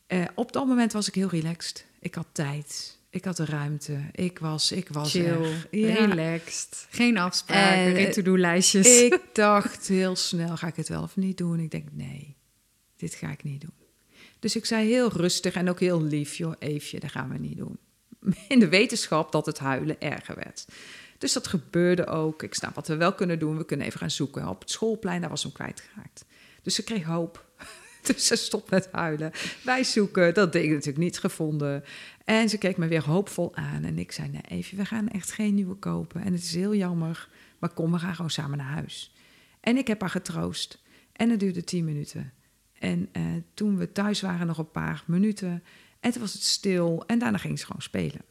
[0.08, 1.86] Eh, op dat moment was ik heel relaxed.
[2.00, 3.00] Ik had tijd.
[3.16, 4.00] Ik had de ruimte.
[4.12, 5.54] Ik was, ik was Chill.
[5.72, 5.94] Ja.
[5.94, 6.88] relaxed.
[6.90, 9.02] Geen afspraken, En, geen eh, to-do-lijstjes.
[9.02, 11.60] Ik dacht heel snel, ga ik het wel of niet doen?
[11.60, 12.36] Ik denk, nee,
[12.96, 13.74] dit ga ik niet doen.
[14.40, 17.58] Dus ik zei heel rustig en ook heel lief, joh, Eefje, dat gaan we niet
[17.58, 17.78] doen.
[18.48, 20.66] In de wetenschap dat het huilen erger werd.
[21.18, 22.44] Dus dat gebeurde ook.
[22.44, 23.58] Ik snap wat we wel kunnen doen.
[23.58, 24.48] We kunnen even gaan zoeken.
[24.48, 26.26] Op het schoolplein, daar was hem kwijtgeraakt.
[26.62, 27.46] Dus ze kreeg hoop.
[28.06, 29.32] Dus ze stopt met huilen.
[29.64, 31.84] Wij zoeken, dat ding natuurlijk niet gevonden.
[32.26, 33.84] En ze keek me weer hoopvol aan.
[33.84, 36.22] En ik zei, nee, even, we gaan echt geen nieuwe kopen.
[36.22, 39.16] En het is heel jammer, maar kom, we gaan gewoon samen naar huis.
[39.60, 40.84] En ik heb haar getroost.
[41.12, 42.34] En het duurde tien minuten.
[42.80, 45.64] En eh, toen we thuis waren, nog een paar minuten.
[46.00, 47.04] En toen was het stil.
[47.08, 48.22] En daarna ging ze gewoon spelen.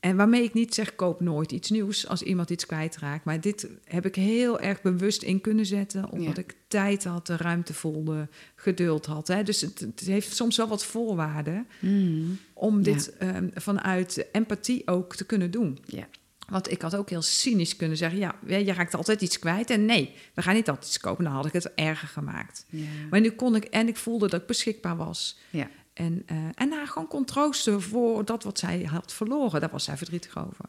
[0.00, 3.24] En waarmee ik niet zeg, koop nooit iets nieuws als iemand iets kwijtraakt.
[3.24, 6.10] Maar dit heb ik heel erg bewust in kunnen zetten.
[6.10, 6.42] Omdat Ja.
[6.42, 9.28] ik tijd had, de ruimte voelde, geduld had.
[9.28, 9.42] Hè.
[9.42, 12.82] Dus het, het heeft soms wel wat voorwaarden Mm, om Ja.
[12.82, 15.78] dit ehm, vanuit empathie ook te kunnen doen.
[15.84, 16.06] ja.
[16.48, 19.70] Want ik had ook heel cynisch kunnen zeggen: ja, je raakt altijd iets kwijt.
[19.70, 21.24] En nee, we gaan niet altijd iets kopen.
[21.24, 22.66] Dan had ik het erger gemaakt.
[22.70, 22.84] Ja.
[23.10, 25.38] Maar nu kon ik, en ik voelde dat ik beschikbaar was.
[25.50, 25.68] Ja.
[25.96, 29.60] En, eh, en haar gewoon kon troosten voor dat wat zij had verloren.
[29.60, 30.64] Daar was zij verdrietig over.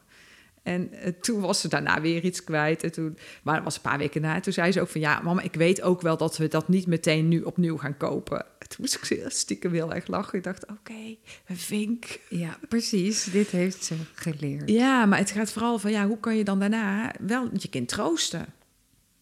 [0.62, 2.82] En eh, toen was ze daarna weer iets kwijt.
[2.82, 4.34] En toen, maar dat was een paar weken na.
[4.34, 5.00] En toen zei ze ook van...
[5.00, 8.38] ja, mama, ik weet ook wel dat we dat niet meteen nu opnieuw gaan kopen.
[8.58, 10.38] En toen moest ik stiekem heel erg lachen.
[10.38, 12.04] Ik dacht, oké, een vink.
[12.28, 13.24] ja, precies.
[13.24, 14.70] Dit heeft ze geleerd.
[14.70, 15.90] Ja, maar het gaat vooral van...
[15.90, 18.46] ja, hoe kan je dan daarna wel je kind troosten?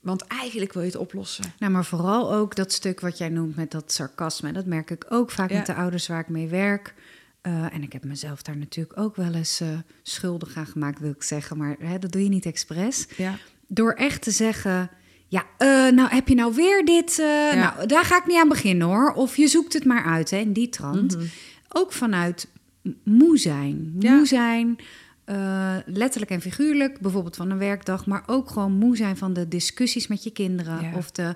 [0.07, 1.45] Want eigenlijk wil je het oplossen.
[1.59, 4.53] Nou, maar vooral ook dat stuk wat jij noemt met dat sarcasme.
[4.53, 5.57] Dat merk ik ook vaak Ja.
[5.57, 6.95] met de ouders waar ik mee werk.
[7.41, 9.69] Eh, en ik heb mezelf daar natuurlijk ook wel eens eh,
[10.03, 11.57] schuldig aan gemaakt, wil ik zeggen.
[11.57, 13.07] Maar hè, dat doe je niet expres.
[13.17, 14.91] Ja, Door echt te zeggen...
[15.29, 17.17] Ja, eh, nou heb je nou weer dit...
[17.55, 19.13] Nou, daar ga ik niet aan beginnen hoor.
[19.13, 21.17] Of je zoekt het maar uit, hè, in die trant.
[21.69, 22.49] Ook vanuit
[23.03, 23.95] moe zijn.
[23.99, 24.15] Ja.
[24.17, 24.79] Moe zijn,
[25.27, 27.01] eh, letterlijk en figuurlijk.
[27.01, 28.07] Bijvoorbeeld van een werkdag.
[28.07, 30.83] Maar ook gewoon moe zijn van de discussies met je kinderen.
[30.83, 30.97] Ja.
[30.97, 31.35] Of de,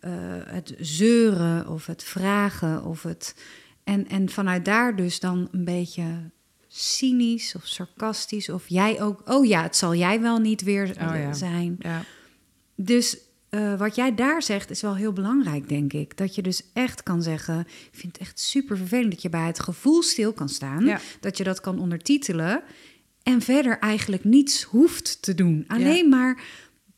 [0.00, 0.10] eh,
[0.46, 2.84] het zeuren of het vragen.
[2.84, 3.34] Of het,
[3.84, 6.04] en, en vanuit daar dus dan een beetje
[6.68, 8.48] cynisch of sarcastisch.
[8.48, 9.22] Of jij ook...
[9.24, 11.32] Oh ja, het zal jij wel niet weer Oh ja.
[11.32, 11.76] zijn.
[11.78, 12.02] ja.
[12.74, 16.16] Dus eh, wat jij daar zegt is wel heel belangrijk, denk ik.
[16.16, 17.60] Dat je dus echt kan zeggen...
[17.60, 20.84] Ik vind het echt super vervelend dat je bij het gevoel stil kan staan.
[20.84, 21.00] Ja.
[21.20, 22.62] Dat je dat kan ondertitelen.
[23.22, 25.64] En verder eigenlijk niets hoeft te doen.
[25.68, 26.42] Alleen maar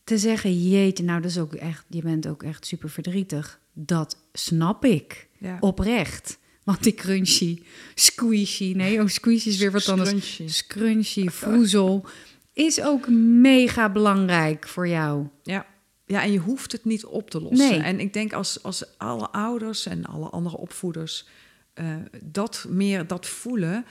[0.03, 0.69] te zeggen...
[0.69, 1.85] Jeetje, nou dat is ook echt...
[1.89, 3.59] Je bent ook echt super verdrietig.
[3.73, 5.27] Dat snap ik.
[5.37, 5.57] Ja.
[5.59, 6.37] Oprecht.
[6.63, 7.61] Want die crunchy,
[7.95, 8.73] squishy...
[8.75, 10.09] Nee, oh, squishy is weer wat anders.
[10.09, 10.47] Scrunchy.
[10.47, 12.05] Scrunchy, vroezel...
[12.53, 15.27] Is ook mega belangrijk voor jou.
[15.43, 15.65] Ja.
[16.05, 17.69] ja, en je hoeft het niet op te lossen.
[17.69, 17.79] Nee.
[17.79, 21.25] En ik denk als, als alle ouders en alle andere opvoeders
[21.73, 23.85] eh, dat meer dat voelen,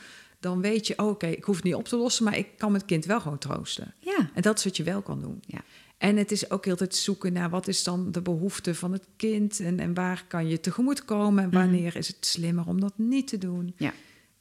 [0.44, 2.72] dan weet je, oh, oké, ik hoef het niet op te lossen, maar ik kan
[2.72, 3.94] mijn kind wel gewoon troosten.
[3.98, 4.30] Ja.
[4.35, 5.42] En dat is wat je wel kan doen.
[5.46, 5.61] Ja.
[5.98, 9.04] En het is ook heel tijd zoeken naar wat is dan de behoefte van het
[9.16, 12.92] kind en, en waar kan je tegemoet komen en wanneer is het slimmer om dat
[12.96, 13.74] niet te doen.
[13.76, 13.92] Ja.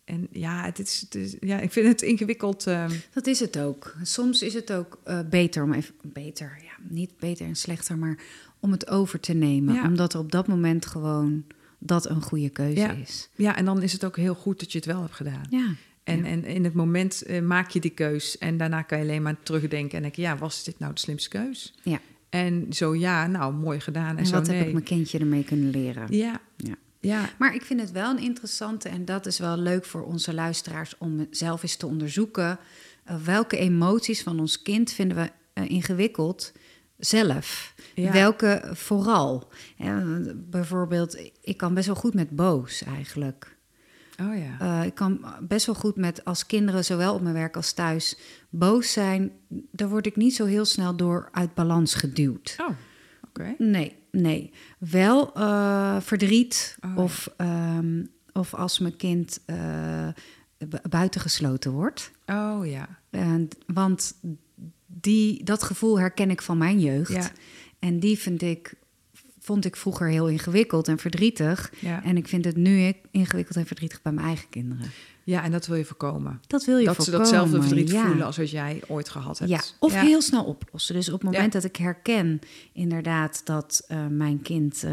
[0.04, 2.68] En ja, het is, het is, ja ik vind het ingewikkeld.
[2.68, 3.96] ehm, Dat is het ook.
[4.02, 8.18] Soms is het ook eh, beter om even beter, ja, niet beter en slechter, maar
[8.60, 9.86] om het over te nemen, Ja.
[9.88, 11.44] omdat er op dat moment gewoon
[11.80, 12.92] dat een goede keuze Ja.
[12.92, 13.30] is.
[13.36, 15.46] ja, en dan is het ook heel goed dat je het wel hebt gedaan.
[15.50, 15.74] Ja.
[16.04, 16.26] En, Ja.
[16.26, 19.36] en in het moment eh, maak je die keus en daarna kan je alleen maar
[19.44, 21.74] terugdenken en denken, ja, was dit nou de slimste keus?
[21.84, 22.00] Ja.
[22.30, 24.10] En zo ja, nou, mooi gedaan.
[24.10, 24.58] En, En zo wat nee.
[24.58, 26.08] heb ik mijn kindje ermee kunnen leren?
[26.10, 26.76] Ja, Ja.
[27.00, 30.34] ja, Maar ik vind het wel een interessante en dat is wel leuk voor onze
[30.34, 32.60] luisteraars om zelf eens te onderzoeken.
[33.04, 36.52] eh, welke emoties van ons kind vinden we eh, ingewikkeld
[36.98, 37.74] zelf?
[37.96, 38.12] Ja.
[38.12, 39.50] Welke vooral?
[40.36, 43.53] Bijvoorbeeld, ik kan best wel goed met boos eigenlijk.
[44.22, 44.80] Oh ja.
[44.80, 48.18] Eh, ik kan best wel goed met als kinderen, zowel op mijn werk als thuis,
[48.50, 49.32] boos zijn.
[49.72, 52.56] Daar word ik niet zo heel snel door uit balans geduwd.
[52.60, 52.70] Oh,
[53.28, 53.56] oké.
[53.58, 54.52] Nee, nee.
[54.78, 59.40] Wel eh, verdriet Oh, of, ehm, of als mijn kind
[60.58, 62.12] bu- buitengesloten wordt.
[62.26, 62.88] Oh ja.
[63.10, 64.20] En, want
[64.88, 67.12] die, dat gevoel herken ik van mijn jeugd.
[67.12, 67.32] Ja.
[67.80, 68.74] En die vind ik,
[69.44, 71.74] vond ik vroeger heel ingewikkeld en verdrietig.
[71.80, 72.04] Ja.
[72.04, 74.92] En ik vind het nu ingewikkeld en verdrietig bij mijn eigen kinderen.
[75.24, 76.42] ja, en dat wil je voorkomen.
[76.48, 77.26] Dat wil je dat voorkomen.
[77.26, 78.06] ze datzelfde verdriet ja.
[78.06, 79.52] voelen als wat jij ooit gehad hebt.
[79.52, 80.96] Ja, of heel snel oplossen.
[80.96, 82.40] Dus op het moment dat ik herken
[82.74, 84.92] inderdaad dat eh, mijn kind eh,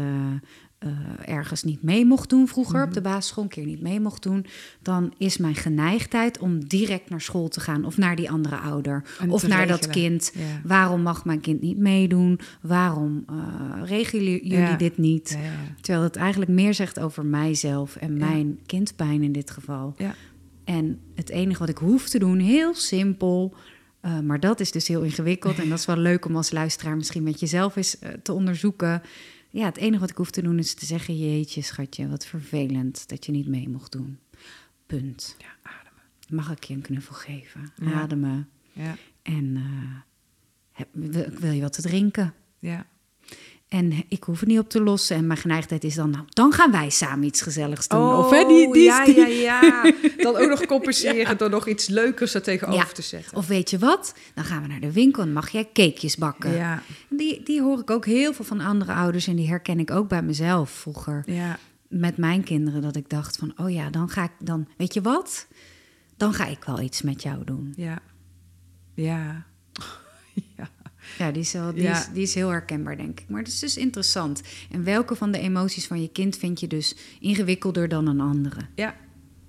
[0.81, 0.89] eh,
[1.35, 2.87] ergens niet mee mocht doen vroeger, Mhm.
[2.87, 4.45] op de basisschool een keer niet mee mocht doen,
[4.81, 9.03] dan is mijn geneigdheid om direct naar school te gaan of naar die andere ouder
[9.19, 10.31] En of naar dat kind.
[10.35, 10.41] Ja.
[10.63, 12.39] Waarom mag mijn kind niet meedoen?
[12.61, 13.35] Waarom eh,
[13.85, 14.75] regelen jullie Ja.
[14.75, 15.37] dit niet?
[15.41, 15.49] Ja.
[15.81, 19.93] Terwijl het eigenlijk meer zegt over mijzelf en mijn kindpijn in dit geval.
[19.97, 20.15] Ja.
[20.63, 23.53] En het enige wat ik hoef te doen, heel simpel.
[24.01, 25.59] eh, maar dat is dus heel ingewikkeld.
[25.59, 29.01] En dat is wel leuk om als luisteraar misschien met jezelf eens te onderzoeken.
[29.51, 33.09] Ja, het enige wat ik hoef te doen is te zeggen: Jeetje, schatje, wat vervelend
[33.09, 34.19] dat je niet mee mocht doen.
[34.85, 35.35] Punt.
[35.39, 36.01] Ja, ademen.
[36.29, 37.71] Mag ik je een knuffel geven?
[37.75, 37.91] Ja.
[37.91, 38.49] Ademen.
[38.73, 39.99] Ja, En eh,
[40.71, 42.33] heb, wil, wil je wat te drinken?
[42.59, 42.85] ja.
[43.71, 45.15] En ik hoef het niet op te lossen.
[45.15, 47.99] En mijn geneigdheid is dan, nou, dan gaan wij samen iets gezelligs doen.
[47.99, 49.93] Oh, of hè, die, die, ja, die- ja, ja.
[50.17, 52.93] Dan ook nog compenseren door nog iets leukers er tegenover Ja.
[52.93, 53.37] te zetten.
[53.37, 54.13] Of weet je wat?
[54.33, 56.51] Dan gaan we naar de winkel en mag jij cakejes bakken.
[56.53, 59.91] Ja, Die, die hoor ik ook heel veel van andere ouders en die herken ik
[59.91, 61.23] ook bij mezelf vroeger.
[61.25, 64.93] ja, Met mijn kinderen, dat ik dacht van, oh ja, dan ga ik dan, weet
[64.93, 65.47] je wat?
[66.17, 67.73] Dan ga ik wel iets met jou doen.
[67.75, 67.99] ja.
[68.93, 69.45] Ja.
[70.57, 70.69] ja.
[71.17, 71.99] Ja, die is, wel, die, Ja.
[71.99, 73.25] is, die is heel herkenbaar, denk ik.
[73.29, 74.41] Maar het is dus interessant.
[74.71, 78.61] En welke van de emoties van je kind vind je dus ingewikkelder dan een andere?
[78.75, 78.95] Ja.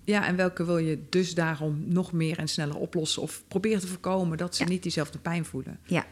[0.04, 3.22] Ja, en welke wil je dus daarom nog meer en sneller oplossen?
[3.22, 4.68] Of probeer te voorkomen dat ze Ja.
[4.68, 5.78] niet diezelfde pijn voelen.
[5.86, 6.06] Ja.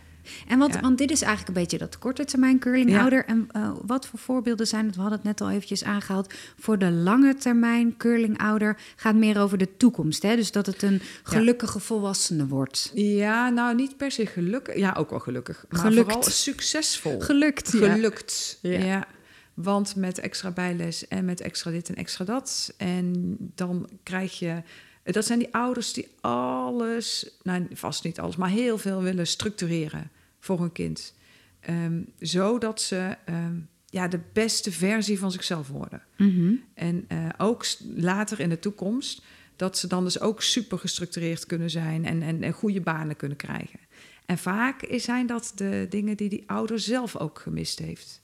[0.48, 0.80] En wat, Ja.
[0.80, 3.18] want dit is eigenlijk een beetje dat korte termijn curlingouder.
[3.18, 3.24] Ja.
[3.26, 4.94] En eh, wat voor voorbeelden zijn het?
[4.94, 6.34] We hadden het net al eventjes aangehaald.
[6.58, 10.22] Voor de lange termijn curlingouder gaat meer over de toekomst.
[10.22, 10.36] Hè?
[10.36, 12.90] Dus dat het een gelukkige volwassene wordt.
[12.94, 14.76] Ja, nou niet per se gelukkig.
[14.76, 15.64] Ja, ook wel gelukkig.
[15.68, 16.12] Maar Gelukt.
[16.12, 17.20] vooral succesvol.
[17.20, 17.68] Gelukt.
[17.70, 18.58] Gelukt.
[18.62, 18.78] Ja.
[18.78, 19.06] Ja.
[19.54, 22.74] Want met extra bijles en met extra dit en extra dat.
[22.76, 24.62] En dan krijg je.
[25.02, 30.10] Dat zijn die ouders die alles, nou vast niet alles, maar heel veel willen structureren
[30.38, 31.14] voor hun kind.
[31.60, 36.02] Ehm, zodat ze ehm, ja, de beste versie van zichzelf worden.
[36.16, 36.54] Mhm.
[36.74, 39.22] En eh, ook later in de toekomst,
[39.56, 43.36] dat ze dan dus ook super gestructureerd kunnen zijn en, en, en goede banen kunnen
[43.36, 43.78] krijgen.
[44.26, 48.20] En vaak zijn dat de dingen die die ouder zelf ook gemist heeft.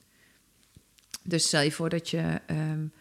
[1.23, 3.01] Dus stel je voor dat je ehm, eh,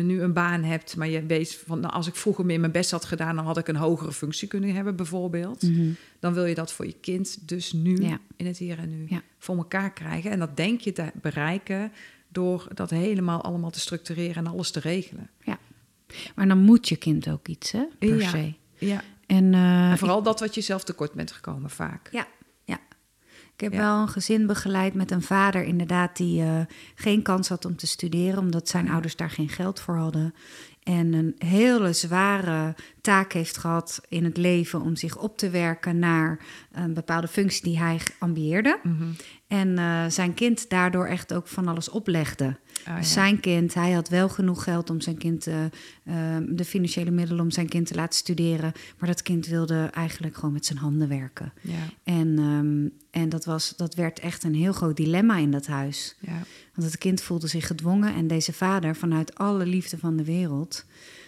[0.00, 2.90] nu een baan hebt, maar je weet van nou, als ik vroeger meer mijn best
[2.90, 5.62] had gedaan, dan had ik een hogere functie kunnen hebben, bijvoorbeeld.
[5.62, 5.90] Mhm.
[6.20, 8.18] Dan wil je dat voor je kind dus nu, Ja.
[8.36, 9.22] in het hier en nu, Ja.
[9.38, 10.30] voor elkaar krijgen.
[10.30, 11.92] En dat denk je te bereiken
[12.28, 15.30] door dat helemaal allemaal te structureren en alles te regelen.
[16.34, 17.84] Maar dan moet je kind ook iets, hè?
[17.98, 18.28] Per Ja.
[18.28, 18.52] se.
[18.78, 22.08] Ja, En, eh, en vooral dat wat je zelf tekort bent gekomen vaak.
[22.12, 22.26] Ja, ja.
[23.54, 23.78] Ik heb Ja.
[23.78, 26.60] wel een gezin begeleid met een vader, inderdaad, die eh,
[26.94, 30.34] geen kans had om te studeren, omdat zijn ouders daar geen geld voor hadden.
[30.82, 35.98] En een hele zware taak heeft gehad in het leven om zich op te werken
[35.98, 36.38] naar
[36.72, 38.78] een bepaalde functie die hij ambieerde.
[38.82, 39.08] Mhm.
[39.46, 42.56] En eh, zijn kind daardoor echt ook van alles oplegde.
[42.84, 43.02] Ah, ja.
[43.02, 47.42] Zijn kind, hij had wel genoeg geld om zijn kind, eh, eh, de financiële middelen
[47.42, 48.72] om zijn kind te laten studeren.
[48.98, 51.52] Maar dat kind wilde eigenlijk gewoon met zijn handen werken.
[51.60, 52.88] Ja, En, ehm,
[53.22, 56.16] en dat, was, dat werd echt een heel groot dilemma in dat huis.
[56.20, 56.42] ja,
[56.74, 60.84] Want het kind voelde zich gedwongen en deze vader, vanuit alle liefde van de wereld,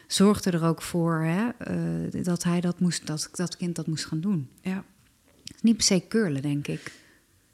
[0.06, 4.04] zorgde er ook voor hè, eh, dat hij dat moest, dat dat kind dat moest
[4.04, 4.48] gaan doen.
[4.62, 4.84] Ja.
[5.60, 6.92] Niet per se curlen, denk ik.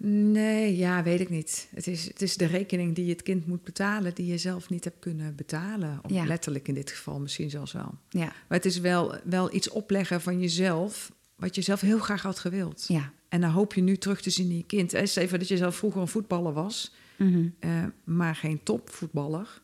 [0.06, 1.68] Nee, ja, weet ik niet.
[1.74, 4.84] Het is, het is de rekening die het kind moet betalen, die je zelf niet
[4.84, 5.98] hebt kunnen betalen.
[6.02, 6.24] Of Ja.
[6.24, 7.94] letterlijk in dit geval misschien zelfs wel.
[8.08, 12.22] Ja, Maar het is wel, wel iets opleggen van jezelf, wat je zelf heel graag
[12.22, 12.84] had gewild.
[12.88, 13.12] ja.
[13.28, 14.92] En dan hoop je nu terug te zien in je kind.
[14.92, 17.48] Hè, Stel even dat je zelf vroeger een voetballer was, Mhm.
[17.58, 17.70] eh,
[18.04, 19.62] maar geen topvoetballer.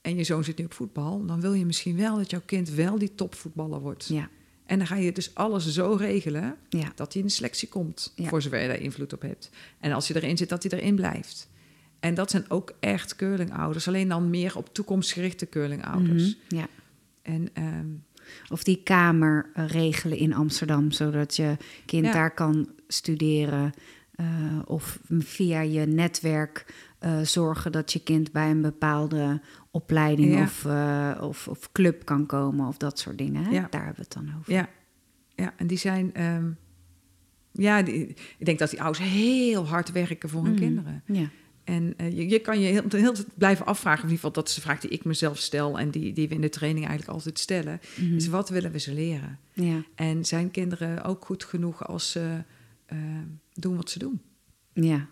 [0.00, 1.26] En je zoon zit nu op voetbal.
[1.26, 4.06] Dan wil je misschien wel dat jouw kind wel die topvoetballer wordt.
[4.08, 4.28] ja,
[4.66, 6.92] En dan ga je dus alles zo regelen ja.
[6.94, 8.12] dat hij in de selectie komt.
[8.16, 8.28] Ja.
[8.28, 9.50] Voor zover je daar invloed op hebt.
[9.80, 11.48] En als hij erin zit, dat hij erin blijft.
[12.00, 13.88] En dat zijn ook echt curlingouders.
[13.88, 16.36] Alleen dan meer op toekomstgerichte curlingouders.
[16.48, 16.66] Mhm, ja.
[17.22, 17.86] En ehm,
[18.48, 22.12] Of die kamer eh, regelen in Amsterdam, zodat je kind Ja.
[22.12, 23.72] daar kan studeren.
[24.14, 24.26] eh,
[24.64, 26.66] of via je netwerk
[26.98, 29.40] eh, zorgen dat je kind bij een bepaalde
[29.76, 30.42] opleiding Ja.
[30.42, 33.44] of, eh, of, of club kan komen of dat soort dingen.
[33.44, 33.50] Hè?
[33.50, 33.66] Ja.
[33.70, 34.52] Daar hebben we het dan over.
[34.52, 34.68] ja,
[35.34, 36.14] ja, en die zijn...
[36.14, 36.50] ehm,
[37.52, 38.06] ja, die,
[38.38, 40.60] ik denk dat die ouders heel hard werken voor hun Mhm.
[40.60, 41.02] kinderen.
[41.06, 41.28] Ja.
[41.64, 44.02] En eh, je, je kan je heel, heel blijven afvragen.
[44.04, 45.78] In ieder geval, dat is de vraag die ik mezelf stel...
[45.78, 47.80] en die, die we in de training eigenlijk altijd stellen.
[48.00, 48.14] Mhm.
[48.16, 49.38] Is wat willen we ze leren?
[49.52, 49.82] ja.
[49.94, 52.42] En zijn kinderen ook goed genoeg als ze
[52.86, 52.98] eh,
[53.54, 54.20] doen wat ze doen?
[54.72, 55.06] ja.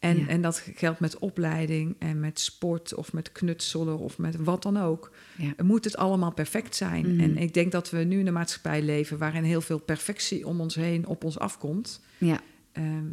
[0.00, 0.26] En, Ja.
[0.26, 4.76] en dat geldt met opleiding en met sport of met knutselen of met wat dan
[4.76, 5.10] ook.
[5.36, 5.52] Ja.
[5.64, 7.14] Moet het allemaal perfect zijn?
[7.14, 7.20] Mhm.
[7.20, 10.60] En ik denk dat we nu in een maatschappij leven waarin heel veel perfectie om
[10.60, 12.00] ons heen op ons afkomt.
[12.18, 12.40] ja.
[12.72, 13.06] Ehm,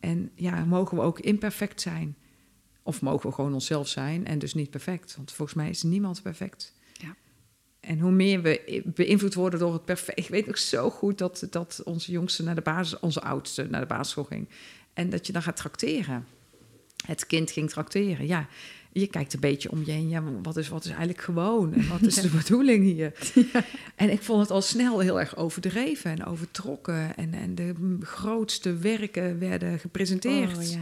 [0.00, 2.16] en ja, mogen we ook imperfect zijn?
[2.82, 5.16] Of mogen we gewoon onszelf zijn en dus niet perfect?
[5.16, 6.74] Want volgens mij is niemand perfect.
[6.92, 7.14] Ja.
[7.80, 10.18] En hoe meer we beïnvloed worden door het perfect...
[10.24, 13.00] Ik weet ook zo goed dat, dat onze jongste naar de basis...
[13.00, 14.48] onze oudste naar de basisschool ging.
[14.92, 16.26] En dat je dan gaat trakteren.
[17.06, 18.48] Het kind ging trakteren, ja.
[18.92, 20.08] Je kijkt een beetje om je heen.
[20.08, 21.74] Ja, wat is, wat is eigenlijk gewoon?
[21.74, 23.12] En wat is de bedoeling hier?
[23.94, 27.16] En ik vond het al snel heel erg overdreven en overtrokken.
[27.16, 30.56] En, en de grootste werken werden gepresenteerd.
[30.56, 30.78] Oh, ja.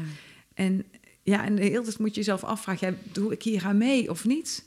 [0.54, 0.84] En
[1.22, 4.10] ja, en de hele tijd moet je jezelf afvragen: ja, doe ik hier aan mee
[4.10, 4.64] of niet?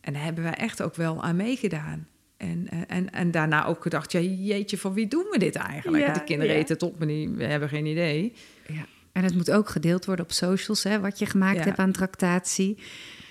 [0.00, 2.08] En daar hebben wij echt ook wel aan meegedaan.
[2.36, 6.14] En, eh, en, en daarna ook gedacht: ja, jeetje, van wie doen we dit eigenlijk?
[6.14, 8.32] De kinderen eten het op, maar die, we hebben geen idee.
[8.66, 8.86] Ja.
[9.14, 11.62] En het moet ook gedeeld worden op socials, hè, wat je gemaakt Ja.
[11.64, 12.78] hebt aan tractatie.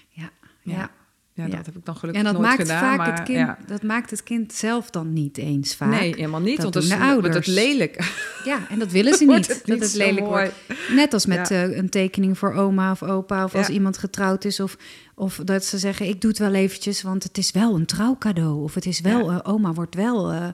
[0.09, 0.29] Ja,
[0.61, 0.89] ja.
[1.35, 1.47] Ja.
[1.47, 2.79] Dat heb ik dan gelukkig En dat nooit maakt, gedaan.
[2.79, 5.89] vaak maar, het kind, dat maakt het kind zelf dan niet eens vaak.
[5.89, 7.35] Nee, helemaal niet, Dat want dat is, de ouders.
[7.35, 7.97] het lelijk.
[8.45, 10.29] Ja, en dat willen ze niet, dat zo lelijk mooi.
[10.29, 10.53] wordt.
[10.95, 13.43] Net als met eh, een tekening voor oma of opa...
[13.43, 14.77] of als iemand getrouwd is of,
[15.15, 16.07] of dat ze zeggen...
[16.07, 18.63] ik doe het wel eventjes, want het is wel een trouwcadeau.
[18.63, 20.47] Of het is wel, eh, oma wordt wel eh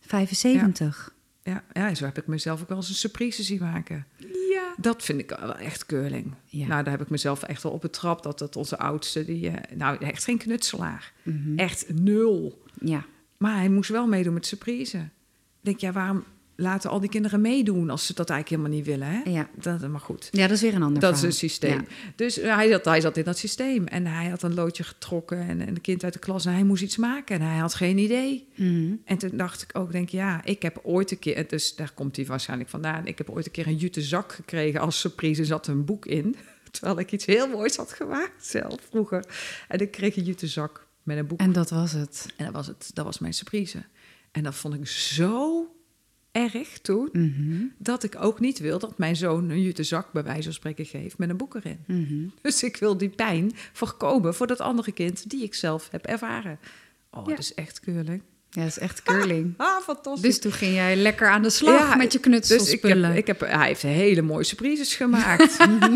[0.00, 1.13] 75.
[1.44, 4.06] Ja, ja, zo heb ik mezelf ook wel eens een surprise zien maken.
[4.50, 4.74] Ja.
[4.76, 6.34] Dat vind ik wel echt curling.
[6.44, 6.66] Ja.
[6.66, 8.22] Nou, daar heb ik mezelf echt wel op betrapt.
[8.22, 11.12] Dat, dat onze oudste, die, eh, nou, echt geen knutselaar.
[11.22, 11.58] Mhm.
[11.58, 12.62] Echt nul.
[12.80, 13.04] ja.
[13.36, 14.98] Maar hij moest wel meedoen met surprise.
[14.98, 16.24] Ik denk, ja, waarom
[16.56, 19.22] laten al die kinderen meedoen als ze dat eigenlijk helemaal niet willen?
[19.22, 19.30] Hè?
[19.30, 19.48] Ja.
[19.60, 21.78] Dat, maar goed, ja, dat is weer een ander dat is een systeem.
[21.78, 22.12] Ja.
[22.16, 23.86] Dus eh, hij zat, hij zat in dat systeem.
[23.86, 26.46] En hij had een loodje getrokken en, en een kind uit de klas.
[26.46, 28.48] En hij moest iets maken en hij had geen idee.
[28.54, 28.94] Mhm.
[29.04, 32.16] En toen dacht ik ook, denk ja, ik heb ooit een keer, dus daar komt
[32.16, 33.06] hij waarschijnlijk vandaan.
[33.06, 35.44] Ik heb ooit een keer een jute zak gekregen als surprise.
[35.44, 36.36] Zat een boek in,
[36.70, 39.24] terwijl ik iets heel moois had gemaakt zelf vroeger.
[39.68, 41.40] En ik kreeg een jute zak met een boek.
[41.40, 42.26] En dat was het.
[42.36, 43.82] En dat was, het, dat was mijn surprise.
[44.30, 45.68] En dat vond ik zo
[46.34, 47.62] erg toen, Mhm.
[47.78, 50.86] dat ik ook niet wil dat mijn zoon een jute zak bij wijze van spreken
[50.86, 51.78] geeft met een boek erin.
[51.86, 52.28] Mhm.
[52.42, 56.58] Dus ik wil die pijn voorkomen voor dat andere kind die ik zelf heb ervaren.
[57.10, 57.30] Oh, Ja.
[57.30, 58.22] dat is echt keurlijk.
[58.50, 59.54] Ja, dat is echt curling.
[59.56, 60.22] Ah, fantastisch.
[60.22, 63.08] Dus toen ging jij lekker aan de slag Ja, met je Dus ik knutselspullen.
[63.08, 65.58] heb, ik heb, hij heeft hele mooie surprises gemaakt.
[65.68, 65.92] Mhm.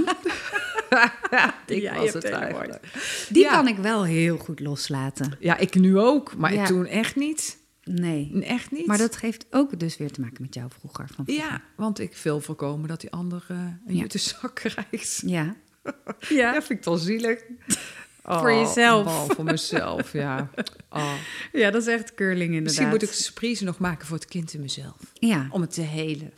[1.31, 2.81] ja, ik Ja, was het eigenlijk.
[3.29, 5.37] Die kan ik wel heel goed loslaten.
[5.41, 7.58] Ja, ik nu ook, maar toen echt niet.
[7.89, 8.43] Nee.
[8.43, 8.87] Echt niet.
[8.87, 11.09] Maar dat geeft ook dus weer te maken met jou vroeger.
[11.15, 11.45] Van vroeger.
[11.45, 14.01] Ja, want ik wil voorkomen dat die ander eh, een Ja.
[14.01, 15.23] jute zak krijgt.
[15.27, 15.55] Ja.
[16.29, 17.41] Ja, dat vind ik toch zielig.
[18.23, 19.05] Voor Oh, jezelf.
[19.05, 20.51] man, voor mezelf, ja.
[20.91, 21.13] Oh.
[21.53, 22.63] Ja, dat is echt curling inderdaad.
[22.65, 24.97] Misschien moet ik surprise nog maken voor het kind in mezelf.
[25.13, 26.33] Ja, Om het te helen.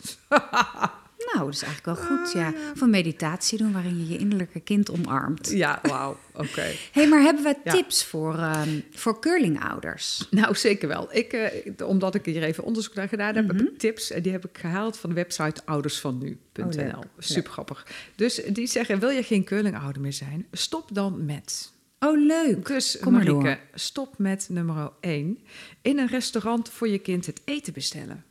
[1.33, 2.33] Nou, dat is eigenlijk wel goed.
[2.33, 2.53] Ja.
[2.73, 5.51] Of een meditatie doen waarin je je innerlijke kind omarmt.
[5.51, 6.19] Ja, wauw.
[6.35, 6.62] Oké.
[6.93, 7.73] hey, maar hebben we Ja.
[7.73, 10.26] tips voor, ehm, voor curlingouders?
[10.31, 11.09] Nou, zeker wel.
[11.16, 14.11] Ik, eh, omdat ik hier even onderzoek naar gedaan heb, heb ik tips.
[14.11, 16.99] En die heb ik gehaald van de website oudersvannu.nl.
[16.99, 17.01] Oh.
[17.18, 17.87] Super grappig.
[18.14, 20.47] Dus die zeggen, wil je geen curlingouder meer zijn?
[20.53, 21.72] Stop dan met...
[21.99, 22.66] Oh, leuk.
[22.66, 23.59] Dus Kom maar door.
[23.74, 25.39] stop met nummer 1.
[25.83, 28.24] In een restaurant voor je kind het eten bestellen.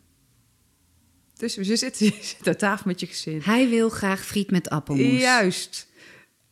[1.40, 3.42] Dus je zit, je zit aan tafel met je gezin.
[3.44, 5.22] Hij wil graag friet met appelmoes.
[5.22, 5.88] Juist.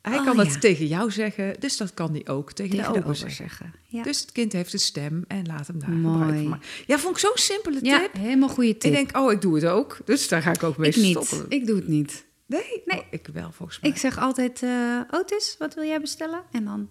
[0.02, 0.44] Hij Oh, kan ja.
[0.44, 3.36] het tegen jou zeggen, dus dat kan hij ook tegen, Tegen de ober zeggen.
[3.48, 3.74] zeggen.
[3.88, 6.18] Ja, Dus het kind heeft een stem en laat hem daar Mooi.
[6.18, 6.66] gebruik van maken.
[6.88, 8.14] Ja, vond ik zo'n simpele ja tip.
[8.14, 8.92] helemaal goede tip.
[8.92, 9.98] Ik denk, oh, ik doe het ook.
[10.06, 11.12] Dus daar ga ik ook mee ik niet.
[11.26, 11.46] stoppen.
[11.50, 12.26] Ik doe het niet.
[12.46, 13.00] Nee, Nee.
[13.00, 13.90] Oh, ik wel volgens mij.
[13.92, 16.42] Ik zeg altijd, eh Otis, wat wil jij bestellen?
[16.52, 16.90] En dan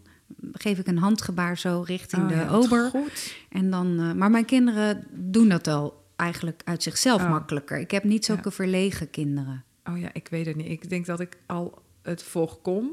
[0.53, 2.89] geef ik een handgebaar zo richting Oh, de ja, ober.
[2.91, 3.35] Goed.
[3.51, 7.31] En dan, eh, maar mijn kinderen doen dat al eigenlijk uit zichzelf Oh.
[7.31, 7.79] makkelijker.
[7.79, 8.51] Ik heb niet zulke Ja.
[8.55, 9.65] verlegen kinderen.
[9.85, 10.69] Oh ja, ik weet het niet.
[10.71, 12.91] Ik denk dat ik al het voorkom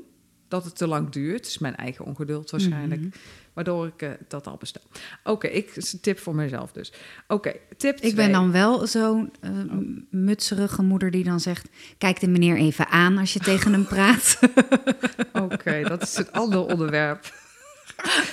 [0.48, 1.38] dat het te lang duurt.
[1.38, 3.02] Het is mijn eigen ongeduld waarschijnlijk.
[3.02, 3.10] Mhm.
[3.54, 4.82] Waardoor ik eh, dat al bestel.
[5.24, 6.94] Oké, ik is een tip voor mezelf dus.
[7.28, 9.52] Oké, tip Ik ben dan wel zo'n eh,
[10.10, 11.70] mutserige moeder die dan zegt...
[11.98, 14.40] kijk de meneer even aan als je tegen hem praat.
[15.52, 17.34] Oké, dat is een ander onderwerp.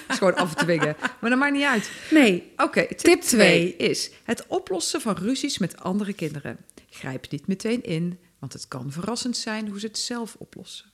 [0.08, 0.96] Is gewoon af te dwingen.
[1.20, 1.90] Maar dat maakt niet uit.
[2.10, 6.58] Nee, Oké, tip Tip 2 is het oplossen van ruzies met andere kinderen.
[6.90, 10.86] Grijp niet meteen in, want het kan verrassend zijn hoe ze het zelf oplossen.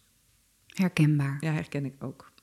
[0.66, 1.36] herkenbaar.
[1.40, 2.34] Ja, herken ik ook.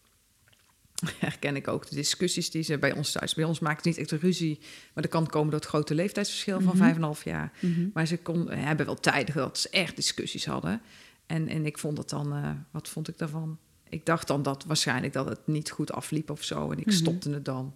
[1.20, 3.34] Herken ik ook de discussies die ze bij ons thuis.
[3.34, 4.60] Bij ons maakt het niet echt een ruzie,
[4.94, 7.52] maar dat kan komen door het grote leeftijdsverschil van vijf en een half jaar.
[7.60, 7.88] Mhm.
[7.94, 10.82] Maar ze kon, hebben wel tijden dat ze echt discussies hadden.
[11.26, 13.60] En, en ik vond het dan, eh, wat vond ik daarvan?
[13.94, 16.72] Ik dacht dan dat waarschijnlijk dat het niet goed afliep of zo.
[16.72, 16.96] En ik Mhm.
[16.96, 17.74] stopte het dan.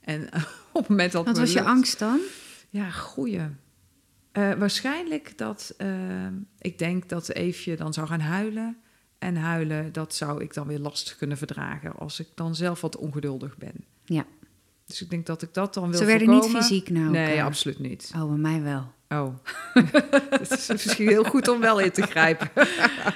[0.00, 0.28] En
[0.72, 2.20] op het moment dat Wat was je angst dan?
[2.70, 3.40] Ja, goeie.
[4.32, 6.26] Eh, waarschijnlijk dat eh,
[6.58, 8.76] ik denk dat Eefje dan zou gaan huilen.
[9.18, 12.96] En huilen, dat zou ik dan weer lastig kunnen verdragen als ik dan zelf wat
[12.96, 13.84] ongeduldig ben.
[14.04, 14.24] Ja.
[14.90, 17.78] Dus ik denk dat ik dat dan wil Ze werden niet fysiek nou Nee, absoluut
[17.78, 18.12] niet.
[18.16, 18.92] Oh, bij mij wel.
[19.08, 19.34] Oh.
[20.30, 22.50] Het is misschien heel goed om wel in te grijpen.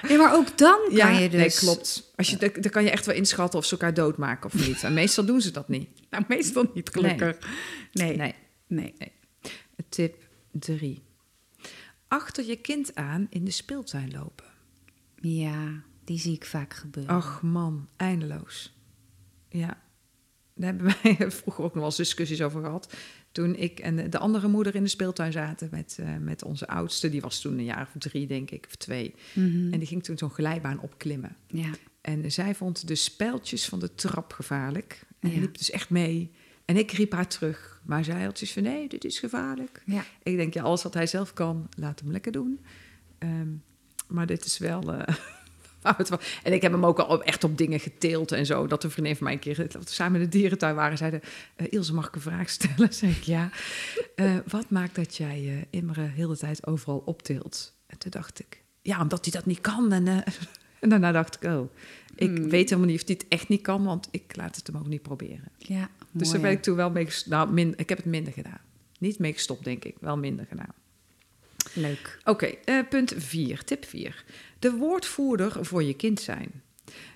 [0.09, 1.41] Nee, maar ook dan kan je dus...
[1.41, 2.13] nee, klopt.
[2.17, 4.83] Als je, dan dan kan je echt wel inschatten of ze elkaar doodmaken of niet.
[4.83, 5.89] En meestal doen ze dat niet.
[6.11, 7.39] Nou, meestal niet gelukkig.
[7.93, 8.17] Nee.
[8.17, 8.35] Nee.
[8.67, 8.95] nee.
[9.89, 10.17] Tip
[10.53, 11.03] 3.
[12.09, 14.47] Achter je kind aan in de speeltuin lopen.
[15.21, 17.15] Ja, die zie ik vaak gebeuren.
[17.15, 18.75] Ach man, eindeloos.
[19.49, 19.83] Ja,
[20.55, 22.95] daar hebben wij vroeger ook nog wel eens discussies over gehad.
[23.33, 27.09] Toen ik en de andere moeder in de speeltuin zaten met, eh, met onze oudste.
[27.11, 29.15] Die was toen een jaar of drie, denk ik, of twee.
[29.33, 29.73] Mhm.
[29.73, 31.37] En die ging toen zo'n glijbaan opklimmen.
[31.47, 31.71] Ja.
[32.01, 35.07] En zij vond de spijltjes van de trap gevaarlijk.
[35.21, 35.41] En Ja.
[35.41, 36.31] liep dus echt mee.
[36.65, 37.81] En ik riep haar terug.
[37.85, 39.83] Maar zij had zoiets van, nee, dit is gevaarlijk.
[39.87, 40.05] Ja.
[40.23, 42.61] Ik denk, ja, alles wat hij zelf kan, laat hem lekker doen.
[43.19, 43.49] Ehm,
[44.09, 44.93] maar dit is wel...
[44.95, 45.15] eh,
[46.43, 48.67] en ik heb hem ook al echt op dingen geteeld en zo.
[48.67, 51.21] Dat een vriendin van mij een keer, dat we samen in de dierentuin waren, zeiden...
[51.57, 52.93] eh, Ilse, mag ik een vraag stellen?
[53.03, 53.51] Zeg ik, ja.
[54.15, 57.75] Eh, wat maakt dat jij eh Imre heel de tijd overal optilt?
[57.87, 59.93] En toen dacht ik, ja, omdat hij dat niet kan.
[59.93, 60.07] En,
[60.81, 61.71] en daarna dacht ik, oh,
[62.17, 62.49] ik Hmm.
[62.49, 63.85] weet helemaal niet of hij het echt niet kan...
[63.85, 65.49] want ik laat het hem ook niet proberen.
[65.57, 68.33] Ja, Dus mooi, daar ben ik toen wel mee Nou, min, ik heb het minder
[68.33, 68.61] gedaan.
[68.99, 69.97] Niet mee gestopt, denk ik.
[70.01, 70.75] Wel minder gedaan.
[71.75, 72.19] Leuk.
[72.25, 74.25] Oké, eh, punt 4, tip 4.
[74.59, 76.63] De woordvoerder voor je kind zijn.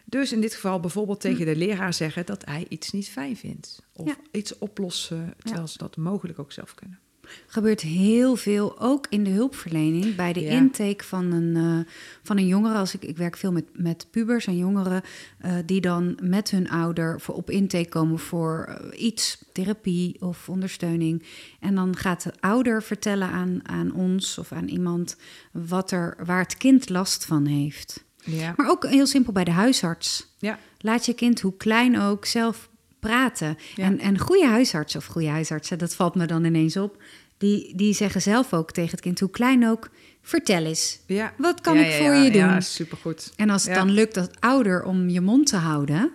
[0.04, 3.82] Dus in dit geval bijvoorbeeld tegen de leraar zeggen dat hij iets niet fijn vindt.
[3.92, 4.16] Of Ja.
[4.32, 6.98] iets oplossen, terwijl ze dat mogelijk ook zelf kunnen.
[7.46, 10.50] Gebeurt heel veel, ook in de hulpverlening, bij de Ja.
[10.50, 12.78] intake van een, eh, van een jongere.
[12.78, 15.02] Als ik, ik werk veel met, met pubers en jongeren
[15.38, 20.48] eh, die dan met hun ouder voor, op intake komen voor eh, iets, therapie of
[20.48, 21.22] ondersteuning.
[21.60, 25.16] En dan gaat de ouder vertellen aan, aan ons of aan iemand
[25.52, 28.04] wat er, waar het kind last van heeft.
[28.24, 28.52] Ja.
[28.56, 30.34] Maar ook heel simpel bij de huisarts.
[30.38, 30.58] Ja.
[30.78, 32.68] Laat je kind, hoe klein ook, zelf
[33.00, 33.56] praten.
[33.74, 33.84] Ja.
[33.84, 37.02] En, en goede huisartsen, of goede huisartsen, dat valt me dan ineens op...
[37.38, 39.90] Die, die zeggen zelf ook tegen het kind, hoe klein ook,
[40.22, 40.98] vertel eens.
[41.06, 41.32] ja.
[41.36, 42.40] Wat kan Ja, ik voor je doen?
[42.40, 43.32] Ja, supergoed.
[43.36, 46.10] En als het dan lukt als ouder om je mond te houden...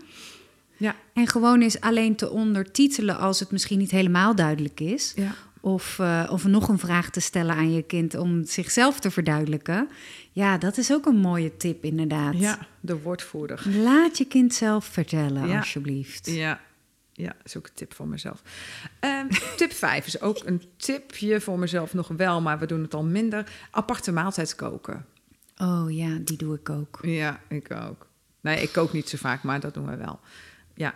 [0.77, 0.95] Ja.
[1.13, 5.13] en gewoon eens alleen te ondertitelen als het misschien niet helemaal duidelijk is...
[5.15, 5.35] Ja.
[5.61, 9.89] Of, eh, of nog een vraag te stellen aan je kind om zichzelf te verduidelijken.
[10.31, 12.33] Ja, dat is ook een mooie tip inderdaad.
[12.37, 13.63] ja, de woordvoerder.
[13.83, 15.57] Laat je kind zelf vertellen, Ja.
[15.57, 16.29] alsjeblieft.
[16.31, 16.59] Ja.
[17.13, 18.41] Ja, is ook een tip voor mezelf.
[18.99, 22.93] Ehm, tip 5 is ook een tipje voor mezelf nog wel, maar we doen het
[22.93, 23.51] al minder.
[23.71, 25.05] Aparte maaltijd koken.
[25.57, 26.99] Oh ja, die doe ik ook.
[27.01, 28.07] Ja, ik ook.
[28.41, 30.19] Nee, ik kook niet zo vaak, maar dat doen we wel.
[30.73, 30.93] Ja.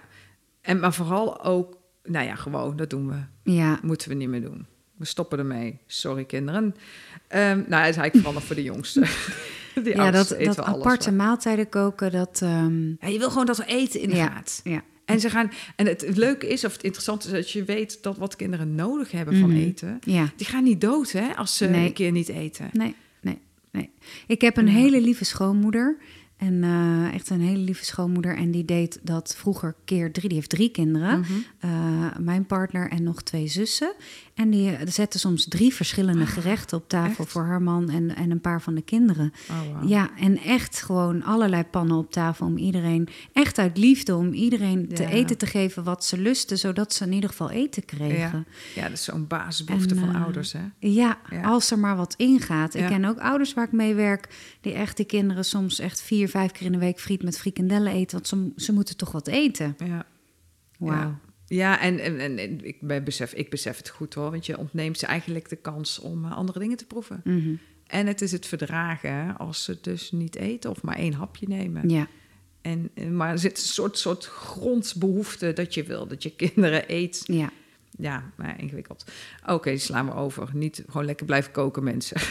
[0.62, 3.52] En maar vooral ook, nou ja, gewoon, dat doen we.
[3.52, 4.66] Ja, Moeten we niet meer doen.
[4.96, 5.80] We stoppen ermee.
[5.86, 6.76] Sorry, kinderen.
[7.28, 9.00] Ehm, nou, dat is eigenlijk vooral nog voor de jongste.
[9.84, 12.40] Die ja dat, dat we aparte maaltijden koken, dat...
[12.42, 14.62] ehm, Ja, je wil gewoon dat er eten in ja, gaat.
[14.64, 14.82] ja.
[15.08, 18.18] En, ze gaan, en het, leuke is, of het interessante is, dat je weet dat
[18.18, 19.58] wat kinderen nodig hebben van Mhm.
[19.60, 21.86] eten, ja, die gaan niet dood hè, als ze Nee.
[21.86, 22.70] een keer niet eten.
[22.74, 23.40] nee, nee,
[23.72, 23.90] nee.
[24.28, 24.72] Ik heb een Ja.
[24.74, 25.98] hele lieve schoonmoeder.
[26.38, 28.36] En eh, echt een hele lieve schoonmoeder.
[28.38, 30.28] En die deed dat vroeger keer drie.
[30.28, 31.20] Die heeft drie kinderen.
[31.20, 31.32] Mhm.
[31.60, 33.94] Eh, mijn partner en nog twee zussen.
[34.38, 37.30] En die eh, zette soms drie verschillende gerechten op tafel Ah, echt?
[37.30, 39.34] voor haar man en, en een paar van de kinderen.
[39.50, 39.90] Oh.
[39.90, 44.88] Ja, en echt gewoon allerlei pannen op tafel om iedereen, echt uit liefde, om iedereen
[44.88, 48.46] te eten te geven wat ze lusten, zodat ze in ieder geval eten kregen.
[48.76, 48.82] Ja.
[48.82, 50.62] ja, dat is zo'n basisbehoefte En, van eh, ouders, hè?
[50.80, 51.42] Ja, Ja.
[51.42, 52.74] als er maar wat ingaat.
[52.76, 54.28] Ik ken ook ouders waar ik mee werk,
[54.62, 57.92] die echt die kinderen soms echt vier, vijf keer in de week friet met frikandellen
[57.94, 59.76] eten, want ze, ze moeten toch wat eten.
[59.86, 60.06] Ja.
[60.80, 61.16] Wauw.
[61.48, 61.80] Ja.
[61.82, 65.06] En, en, en, ik, ben besef, ik besef het goed hoor, want je ontneemt ze
[65.06, 67.22] eigenlijk de kans om eh, andere dingen te proeven.
[67.24, 67.54] Mhm.
[67.88, 71.90] En het is het verdragen als ze dus niet eten of maar één hapje nemen.
[71.90, 72.08] Ja.
[72.62, 76.84] En, en- maar er zit een soort, soort grondbehoefte dat je wil dat je kinderen
[76.88, 77.22] eet.
[77.26, 77.50] ja.
[78.00, 79.06] Ja, maar ingewikkeld.
[79.46, 80.50] Oké, slaan we over.
[80.54, 82.18] Niet gewoon lekker blijven koken, mensen.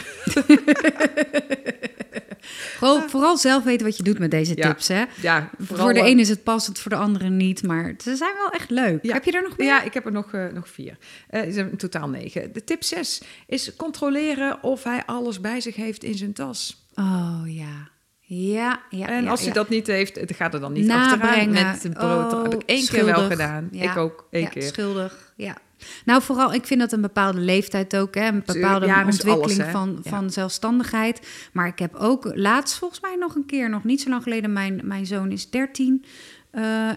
[2.77, 4.67] Vooral, vooral zelf weten wat je doet met deze Ja.
[4.67, 4.87] tips.
[4.87, 5.03] Hè?
[5.21, 7.63] Ja, voor de ene is het passend, voor de andere niet.
[7.63, 8.99] Maar ze zijn wel echt leuk.
[9.01, 9.13] Ja.
[9.13, 9.67] Heb je er nog meer?
[9.67, 10.97] Ja, ik heb er nog, eh, nog vier.
[11.29, 12.53] Eh er in totaal negen.
[12.53, 16.85] De tip zes is controleren of hij alles bij zich heeft in zijn tas.
[16.95, 17.89] Oh ja.
[18.29, 19.07] Ja, ja.
[19.07, 19.53] en ja, als hij ja.
[19.55, 21.55] dat niet heeft, gaat er dan niet Nabrengen.
[21.55, 22.31] achteraan met brood.
[22.31, 23.67] dat heb ik Oh, één keer wel gedaan.
[23.71, 23.91] Ja.
[23.91, 24.61] Ik ook één ja, keer.
[24.63, 25.33] schuldig.
[25.35, 25.57] Ja.
[26.05, 29.71] Nou, vooral, ik vind dat een bepaalde leeftijd ook, hè, een bepaalde Ja, ontwikkeling alles,
[29.71, 30.09] van, Ja.
[30.09, 31.27] van zelfstandigheid.
[31.53, 34.53] Maar ik heb ook laatst, volgens mij nog een keer, nog niet zo lang geleden,
[34.53, 36.05] mijn, mijn zoon is 13.
[36.51, 36.89] eh,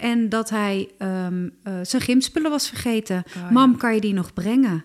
[0.00, 3.22] en dat hij ehm, eh, zijn gymspullen was vergeten.
[3.36, 4.84] Oh, Mam, kan je die nog brengen?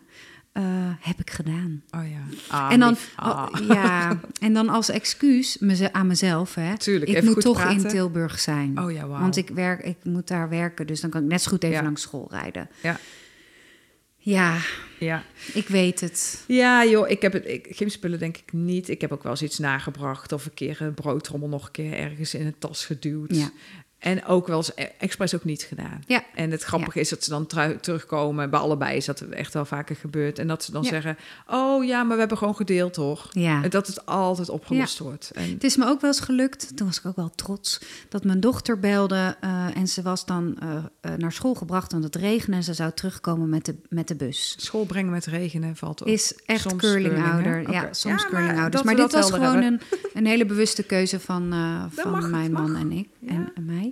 [0.52, 0.64] Eh,
[1.00, 1.82] heb ik gedaan.
[1.92, 2.38] Oh ja.
[2.58, 2.96] Ah, en, dan.
[3.16, 3.48] Ah.
[3.54, 5.58] oh, ja, en dan als excuus
[5.92, 6.78] aan mezelf, hè.
[6.78, 7.88] Tuurlijk, ik moet toch in.
[7.88, 8.80] Tilburg zijn.
[8.82, 9.22] Oh ja, wauw.
[9.22, 11.76] Want ik, werk, ik moet daar werken, dus dan kan ik net zo goed even
[11.76, 11.84] Ja.
[11.84, 12.70] langs school rijden.
[12.82, 13.00] Ja.
[14.22, 14.58] Ja,
[15.00, 15.24] Ja.
[15.54, 16.44] ik weet het.
[16.48, 17.48] ja, joh, ik heb het.
[17.48, 18.90] Ik, gymspullen denk ik niet.
[18.90, 21.94] Ik heb ook wel eens iets nagebracht of een keer een broodtrommel nog een keer
[21.94, 23.36] ergens in een tas geduwd.
[23.36, 23.52] Ja.
[24.00, 26.04] En ook wel eens e- expres ook niet gedaan.
[26.08, 26.24] Ja.
[26.36, 27.46] En het grappige is dat ze dan
[27.82, 28.50] terugkomen.
[28.50, 30.40] Bij allebei is dat echt wel vaker gebeurd.
[30.40, 30.90] En dat ze dan Ja.
[30.90, 33.28] zeggen: Oh ja, maar we hebben gewoon gedeeld, toch?
[33.32, 33.64] Ja.
[33.64, 35.32] En dat het altijd opgelost wordt.
[35.34, 38.24] En, Het is me ook wel eens gelukt, toen was ik ook wel trots, dat
[38.24, 42.16] mijn dochter belde eh, en ze was dan eh, eh, naar school gebracht, want het
[42.16, 44.56] regende en ze zou terugkomen met de, met de bus.
[44.58, 46.08] school brengen met regenen valt ook.
[46.08, 47.44] Is echt Soms curlingouder.
[47.52, 48.72] curling, ja, soms maar curlingouders.
[48.76, 49.64] dat Maar, dit was gewoon hebben.
[49.92, 51.54] een, een hele bewuste keuze van,
[51.92, 52.62] van mag, mijn mag.
[52.62, 53.89] man en ik en, en mij.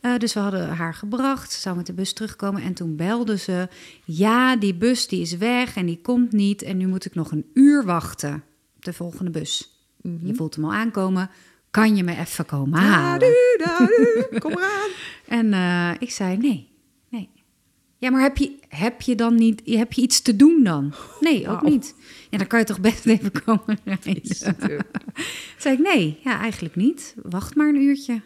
[0.00, 2.62] Eh, dus we hadden haar gebracht, ze zou met de bus terugkomen.
[2.62, 3.68] En toen belde ze,
[4.04, 6.62] ja, die bus die is weg en die komt niet.
[6.62, 8.34] En nu moet ik nog een uur wachten
[8.76, 9.70] op de volgende bus.
[10.02, 10.26] Mhm.
[10.26, 11.30] Je voelt hem al aankomen.
[11.70, 13.28] Kan je me even komen halen?
[13.58, 14.38] da, du.
[14.38, 14.90] Kom eraan.
[15.26, 16.68] En eh, ik zei, nee,
[17.08, 17.30] nee.
[18.00, 20.94] Ja, maar heb je, heb je dan niet, heb je iets te doen dan?
[21.20, 21.94] Nee, ook niet.
[22.30, 24.22] Ja, dan kan je toch best even komen rijden.
[25.58, 27.14] Zei ik, nee, ja, eigenlijk niet.
[27.22, 28.20] Wacht maar een uurtje.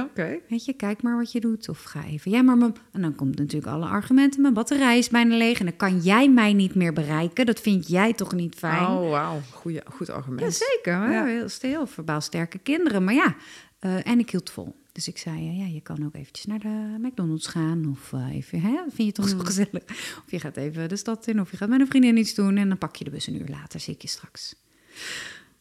[0.00, 0.38] Oké.
[0.48, 1.68] Weet je, kijk maar wat je doet.
[1.68, 2.30] Of ga even.
[2.30, 2.74] Ja, maar mijn...
[2.92, 4.42] En dan komt natuurlijk alle argumenten.
[4.42, 5.58] Mijn batterij is bijna leeg.
[5.58, 7.46] En dan kan jij mij niet meer bereiken.
[7.46, 8.86] Dat vind jij toch niet fijn?
[8.86, 9.40] Oh, wauw.
[9.52, 10.40] Goeie, goed argument.
[10.40, 11.10] Jazeker.
[11.12, 11.24] Ja.
[11.24, 13.04] Heel, heel verbaal sterke kinderen.
[13.04, 13.34] Maar ja,
[13.78, 14.80] eh, en ik hield vol.
[14.92, 17.88] Dus ik zei, eh, ja, je kan ook eventjes naar de McDonald's gaan.
[17.90, 19.44] Of eh, even, hè, vind je toch zo Mm.
[19.44, 19.82] gezellig.
[20.24, 21.40] Of je gaat even de stad in.
[21.40, 22.56] Of je gaat met een vriendin iets doen.
[22.56, 23.80] En dan pak je de bus een uur later.
[23.80, 24.54] Zie ik je straks.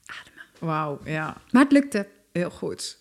[0.05, 0.43] Ademen.
[0.59, 1.41] Wauw, ja.
[1.51, 2.07] Maar het lukte.
[2.31, 2.99] Heel goed.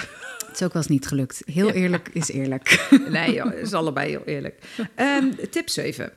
[0.46, 1.42] Het is ook wel eens niet gelukt.
[1.44, 2.88] Heel eerlijk is eerlijk.
[3.08, 4.62] Nee, joh, dat is allebei heel eerlijk.
[4.94, 6.12] Ehm, tip 7.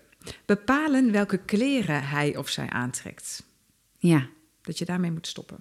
[0.45, 3.43] Bepalen welke kleren hij of zij aantrekt.
[3.97, 4.27] ja.
[4.61, 5.59] Dat je daarmee moet stoppen.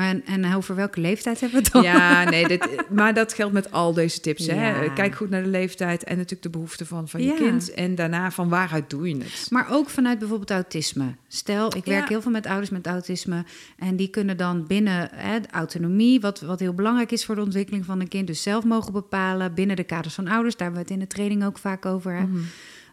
[0.00, 1.82] En, en over welke leeftijd hebben we het dan?
[1.82, 4.46] Ja, nee, dit, maar dat geldt met al deze tips.
[4.46, 4.92] Hè?
[4.92, 7.34] Kijk goed naar de leeftijd en natuurlijk de behoeften van, van je Ja.
[7.36, 7.74] kind.
[7.74, 9.46] En daarna van waaruit doe je het.
[9.50, 11.14] Maar ook vanuit bijvoorbeeld autisme.
[11.28, 12.08] Stel, ik werk Ja.
[12.08, 13.44] heel veel met ouders met autisme.
[13.78, 17.84] En die kunnen dan binnen hè, autonomie, wat, wat heel belangrijk is voor de ontwikkeling
[17.84, 20.56] van een kind, dus zelf mogen bepalen binnen de kaders van ouders.
[20.56, 22.12] Daar hebben we het in de training ook vaak over.
[22.12, 22.22] Hè?
[22.26, 22.38] Mhm.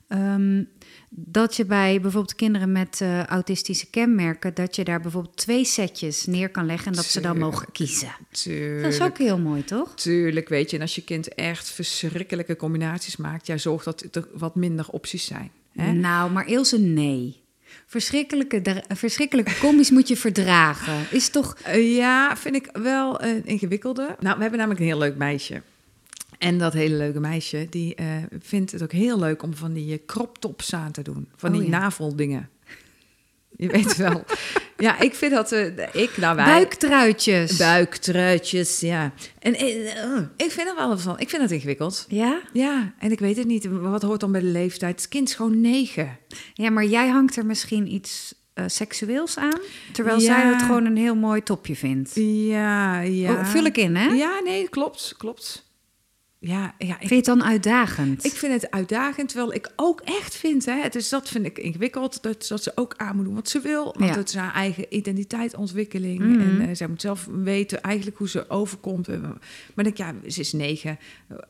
[0.07, 0.63] Ehm,
[1.09, 6.25] dat je bij bijvoorbeeld kinderen met eh, autistische kenmerken, dat je daar bijvoorbeeld twee setjes
[6.25, 8.15] neer kan leggen en dat ze dan mogen kiezen.
[8.31, 8.83] Tuurlijk.
[8.83, 9.95] Dat is ook heel mooi, toch?
[9.95, 10.75] Tuurlijk, weet je.
[10.75, 15.25] En als je kind echt verschrikkelijke combinaties maakt, jij zorgt dat er wat minder opties
[15.25, 15.51] zijn.
[15.71, 15.91] Hè?
[15.91, 17.41] Nou, maar Ilse, nee.
[17.85, 21.05] Verschrikkelijke, verschrikkelijke combi's moet je verdragen.
[21.11, 21.57] Is toch...
[21.63, 24.15] Eh, ja, vind ik wel een ingewikkelde.
[24.19, 25.61] Nou, we hebben namelijk een heel leuk meisje.
[26.37, 28.05] En dat hele leuke meisje, die eh,
[28.39, 31.29] vindt het ook heel leuk om van die eh, crop tops aan te doen.
[31.35, 31.79] Van Oh, die ja.
[31.79, 32.49] naveldingen.
[33.57, 34.23] Je weet wel.
[34.77, 35.51] ja, ik vind dat...
[35.51, 36.45] eh, ik, nou wij...
[36.45, 37.57] Buiktruitjes.
[37.57, 39.13] Buiktruitjes, ja.
[39.39, 41.19] En eh, eh, ik vind er wel van.
[41.19, 42.05] Ik vind het ingewikkeld.
[42.09, 42.41] Ja?
[42.53, 43.65] Ja, en ik weet het niet.
[43.65, 44.95] Wat hoort dan bij de leeftijd?
[45.01, 46.17] Het kind is gewoon negen.
[46.53, 49.59] Ja, maar jij hangt er misschien iets eh, seksueels aan.
[49.93, 50.25] Terwijl Ja.
[50.25, 52.11] zij het gewoon een heel mooi topje vindt.
[52.15, 53.31] Ja, ja.
[53.31, 54.07] Oh, vul ik in, hè?
[54.07, 55.65] Ja, nee, klopt, klopt.
[56.39, 58.25] Ja, ja ik, Vind je het dan uitdagend?
[58.25, 62.23] ik vind het uitdagend, terwijl ik ook echt vind, hè, dus dat vind ik ingewikkeld,
[62.23, 63.83] dat, dat ze ook aan moet doen wat ze wil.
[63.83, 64.17] Want Ja.
[64.17, 66.19] het is haar eigen identiteitsontwikkeling.
[66.19, 66.39] Mhm.
[66.39, 69.07] En eh, zij moet zelf weten eigenlijk hoe ze overkomt.
[69.07, 70.99] Maar ik denk, ja, ze is negen.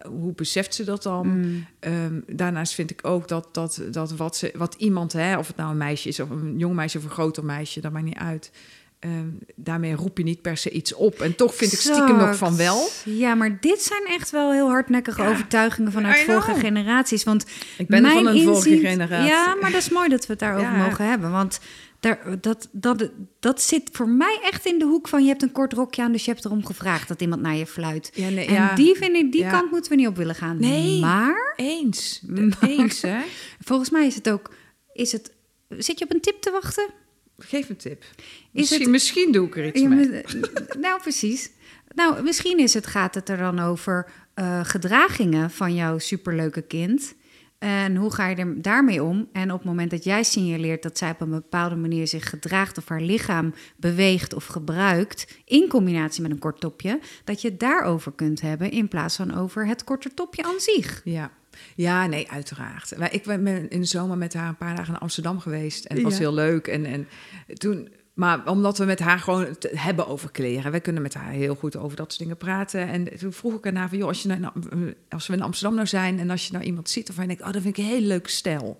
[0.07, 1.27] Hoe beseft ze dat dan?
[1.27, 1.65] Mm.
[1.79, 5.55] Ehm, daarnaast vind ik ook dat, dat, dat wat, ze, wat iemand, hè, of het
[5.55, 8.17] nou een meisje is, of een jong meisje of een groter meisje, dat maakt niet
[8.17, 8.51] uit.
[8.99, 11.21] Ehm, daarmee roep je niet per se iets op.
[11.21, 12.87] En toch vind ik stiekem nog van wel.
[13.05, 17.23] Ja, maar dit zijn echt wel heel hardnekkige Ja, overtuigingen vanuit vorige generaties.
[17.23, 17.45] Want
[17.77, 19.27] Ik ben mijn van een vorige generatie.
[19.27, 20.85] Ja, maar dat is mooi dat we het daarover Ja.
[20.85, 21.31] mogen hebben.
[21.31, 21.59] Want
[21.99, 25.21] daar, dat, dat, dat zit voor mij echt in de hoek van...
[25.21, 27.65] je hebt een kort rokje aan, dus je hebt erom gevraagd dat iemand naar je
[27.67, 28.11] fluit.
[28.13, 30.59] Ja, nee, En die, vind ik, die kant moeten we niet op willen gaan.
[30.59, 30.99] Nee.
[30.99, 32.21] Maar Eens.
[32.27, 33.19] Maar- Eens, hè?
[33.59, 34.53] volgens mij is het ook...
[34.93, 35.31] Is het,
[35.69, 36.89] zit je op een tip te wachten?
[37.37, 38.03] Geef een tip.
[38.03, 38.15] Is
[38.51, 40.07] Misschien, het- misschien doe ik er iets Ja, mee.
[40.79, 41.49] nou, precies.
[41.95, 47.13] Nou, misschien is het, gaat het er dan over eh, gedragingen van jouw superleuke kind.
[47.59, 49.29] En hoe ga je er daarmee om?
[49.31, 52.77] En op het moment dat jij signaleert dat zij op een bepaalde manier zich gedraagt
[52.77, 57.59] of haar lichaam beweegt of gebruikt, in combinatie met een kort topje, dat je het
[57.59, 61.01] daarover kunt hebben in plaats van over het korte topje aan zich.
[61.03, 61.31] Ja.
[61.75, 62.93] ja, nee, uiteraard.
[63.11, 65.85] Ik ben in de zomer met haar een paar dagen naar Amsterdam geweest.
[65.85, 66.19] En het was Ja.
[66.19, 66.67] heel leuk.
[66.67, 67.07] En, en
[67.53, 70.71] toen, maar omdat we met haar gewoon het hebben over kleren.
[70.71, 72.87] Wij kunnen met haar heel goed over dat soort dingen praten.
[72.87, 73.97] En toen vroeg ik aan haar van...
[73.97, 74.53] joh, als, je nou,
[75.09, 76.19] als we in Amsterdam nou zijn...
[76.19, 77.47] en als je nou iemand ziet waarvan je denkt...
[77.47, 78.77] oh, dat vind ik een hele leuke stijl.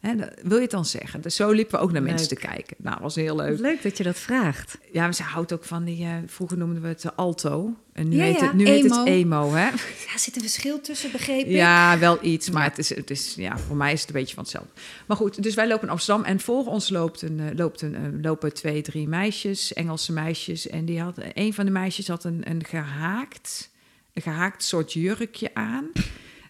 [0.00, 1.20] Hè, wil je het dan zeggen?
[1.20, 2.52] Dus zo liepen we ook naar mensen te Leuk.
[2.52, 2.76] kijken.
[2.78, 3.58] Nou, dat was heel leuk.
[3.58, 4.78] Leuk dat je dat vraagt.
[4.92, 6.04] Ja, maar ze houdt ook van die...
[6.04, 7.74] eh, vroeger noemden we het eh, alto.
[7.98, 9.04] En nu, Ja, heet, het, nu heet het emo.
[9.04, 9.68] emo, hè?
[10.06, 11.50] Ja, zit een verschil tussen, begrepen?
[11.50, 14.34] Ja, wel iets, maar het is, het is, ja, voor mij is het een beetje
[14.34, 14.70] van hetzelfde.
[15.06, 17.94] Maar goed, dus wij lopen in Amsterdam en voor ons loopt een, eh, loopt een,
[17.94, 20.68] eh, lopen twee, drie meisjes, Engelse meisjes.
[20.68, 23.70] En die had, een van de meisjes had een, een gehaakt,
[24.12, 25.84] een gehaakt soort jurkje aan.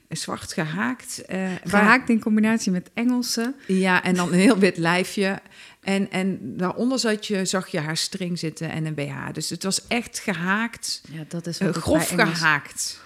[0.08, 1.22] Een zwart gehaakt.
[1.26, 3.54] eh, waar- Gehaakt in combinatie met Engelse.
[3.66, 5.40] ja, en dan een heel wit lijfje.
[5.88, 9.32] En, en daaronder zat je, zag je haar string zitten en een BH.
[9.32, 11.02] Dus het was echt gehaakt.
[11.10, 13.00] Ja, dat is Eh, grof gehaakt.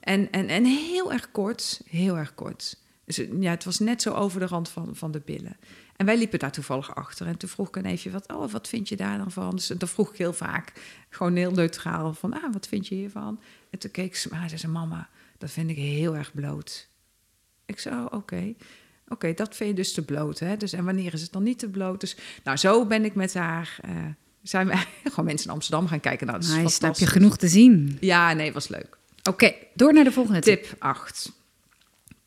[0.00, 2.76] En, en, en heel erg kort, heel erg kort.
[3.04, 5.56] Dus het- ja, het was net zo over de rand van, van de billen.
[5.96, 7.26] En wij liepen daar toevallig achter.
[7.26, 9.50] En toen vroeg ik een even, wat, oh, wat vind je daar dan van?
[9.50, 10.72] Dus dat vroeg ik heel vaak,
[11.08, 13.40] gewoon heel neutraal, van, ah, wat vind je hiervan?
[13.70, 15.08] En toen keek ze, maar ze zei, mama,
[15.38, 16.88] dat vind ik heel erg bloot.
[17.66, 18.54] Ik zei, oh, oké.
[19.08, 20.56] Oké, dat vind je dus te bloot, hè?
[20.56, 22.00] Dus, en wanneer is het dan niet te bloot?
[22.00, 23.78] Dus, nou, zo ben ik met haar...
[23.80, 23.90] eh,
[24.42, 24.74] zijn we
[25.10, 26.26] gewoon mensen in Amsterdam gaan kijken.
[26.26, 27.96] Nou, dat is Nice, heb je genoeg te zien.
[28.00, 28.98] Ja, nee, was leuk.
[29.28, 30.62] Oké, door naar de volgende tip.
[30.62, 31.32] Tip 8.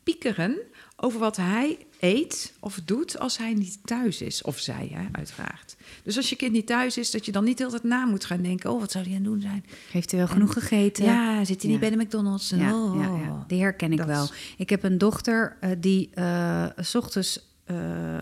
[0.02, 0.58] Piekeren
[0.96, 4.42] over wat hij eet of doet als hij niet thuis is.
[4.42, 5.76] Of zij, hè, uiteraard.
[6.02, 8.04] Dus als je kind niet thuis is, dat je dan niet heel de tijd na
[8.04, 8.70] moet gaan denken...
[8.70, 9.64] oh, wat zou hij aan het doen zijn?
[9.90, 11.04] Heeft u wel genoeg gegeten?
[11.04, 12.50] Ja, zit hij niet bij de McDonald's?
[12.50, 13.00] Ja, oh.
[13.00, 14.22] ja, ja, die herken ik Dat wel.
[14.24, 17.76] is- Ik heb een dochter eh, die eh, s ochtends eh,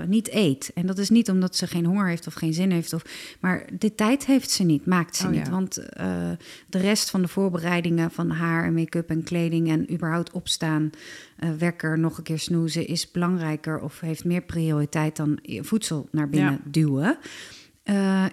[0.06, 0.70] niet eet.
[0.74, 2.92] En dat is niet omdat ze geen honger heeft of geen zin heeft.
[2.92, 3.02] Of,
[3.40, 5.46] maar de tijd heeft ze niet, maakt ze Oh, niet.
[5.46, 5.50] ja.
[5.52, 6.30] Want eh,
[6.66, 9.68] de rest van de voorbereidingen van haar en make-up en kleding...
[9.68, 10.90] en überhaupt opstaan,
[11.36, 12.86] eh, wekker, nog een keer snoezen...
[12.86, 16.70] is belangrijker of heeft meer prioriteit dan voedsel naar binnen Ja.
[16.70, 17.18] duwen.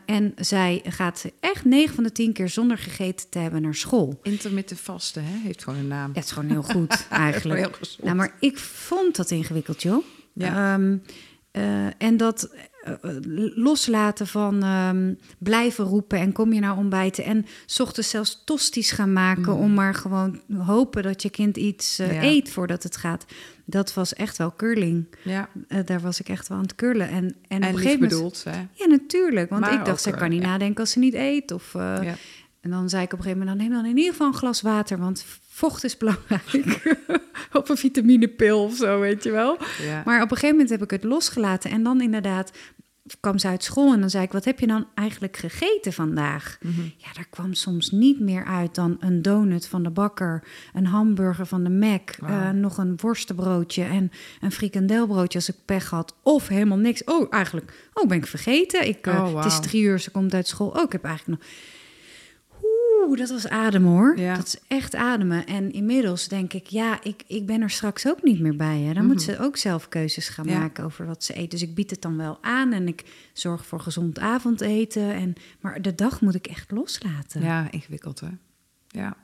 [0.05, 4.19] En zij gaat echt 9 van de 10 keer zonder gegeten te hebben naar school.
[4.23, 5.37] Intermittent vasten, hè?
[5.43, 6.09] Heeft gewoon een naam.
[6.09, 7.59] Ja, het is gewoon heel goed eigenlijk.
[7.59, 7.71] Heel.
[8.03, 10.03] Nou, maar ik vond dat ingewikkeld, joh.
[10.33, 10.73] Ja.
[10.73, 10.97] Ehm,
[11.51, 12.49] eh, en dat
[12.83, 13.15] eh, eh,
[13.55, 18.91] loslaten van ehm, blijven roepen en kom je nou ontbijten en 's ochtends zelfs tosties
[18.91, 22.05] gaan maken om maar gewoon hopen dat je kind iets Mm.
[22.11, 22.23] Ja.
[22.23, 23.25] eet voordat het gaat.
[23.65, 25.05] Dat was echt wel curling.
[25.23, 25.49] Ja,
[25.85, 27.09] daar was ik echt wel aan het curlen.
[27.09, 28.43] En, en, op en een gegeven moment...
[28.43, 28.67] hè?
[28.73, 29.49] Ja, natuurlijk.
[29.49, 30.47] Want Maar ik dacht, eh, kan niet ja.
[30.47, 31.51] nadenken als ze niet eet.
[31.51, 32.15] Of, Ja.
[32.61, 34.33] En dan zei ik op een gegeven moment, dan neem dan in ieder geval een
[34.33, 34.97] glas water.
[34.97, 35.25] Want
[35.61, 36.97] vocht is belangrijk.
[37.59, 39.57] of een vitamинepil of zo, weet je wel.
[39.81, 40.01] Ja.
[40.05, 41.71] Maar op een gegeven moment heb ik het losgelaten.
[41.71, 42.51] En dan inderdaad
[43.19, 44.31] kwam ze uit school en dan zei ik...
[44.31, 46.57] wat heb je dan eigenlijk gegeten vandaag?
[46.61, 46.81] Mhm.
[46.97, 50.43] Ja, daar kwam soms niet meer uit dan een donut van de bakker...
[50.73, 53.83] een hamburger van de Mac, eh, nog een worstenbroodje...
[53.83, 56.15] en een frikandelbroodje als ik pech had.
[56.23, 57.03] Of helemaal niks.
[57.03, 58.87] Oh, eigenlijk, oh, ben ik vergeten.
[58.87, 60.69] Ik, eh, Oh, Het is drie uur, ze komt uit school.
[60.69, 61.49] Oh, ik heb eigenlijk nog...
[63.07, 64.19] Oeh, dat was ademen hoor.
[64.19, 64.35] Ja.
[64.35, 65.45] Dat is echt ademen.
[65.45, 68.79] En inmiddels denk ik, ja, ik, ik ben er straks ook niet meer bij.
[68.79, 68.93] Hè.
[68.93, 70.53] Dan moet ze ook zelf keuzes gaan Mhm.
[70.53, 70.59] Ja.
[70.59, 71.51] maken over wat ze eet.
[71.51, 75.13] Dus ik bied het dan wel aan en ik zorg voor gezond avondeten.
[75.13, 77.41] En, maar de dag moet ik echt loslaten.
[77.41, 78.27] Ja, ingewikkeld hè.
[78.87, 79.17] Ja.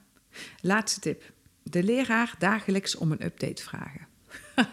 [0.62, 1.32] Laatste tip.
[1.64, 4.08] De leraar dagelijks om een update vragen.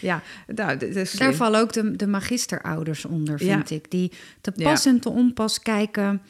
[0.00, 0.78] ja, nou,
[1.16, 3.76] Daar vallen ook de, de magisterouders onder, vind Ja.
[3.76, 3.90] ik.
[3.90, 6.22] Die te pas en te onpas kijken.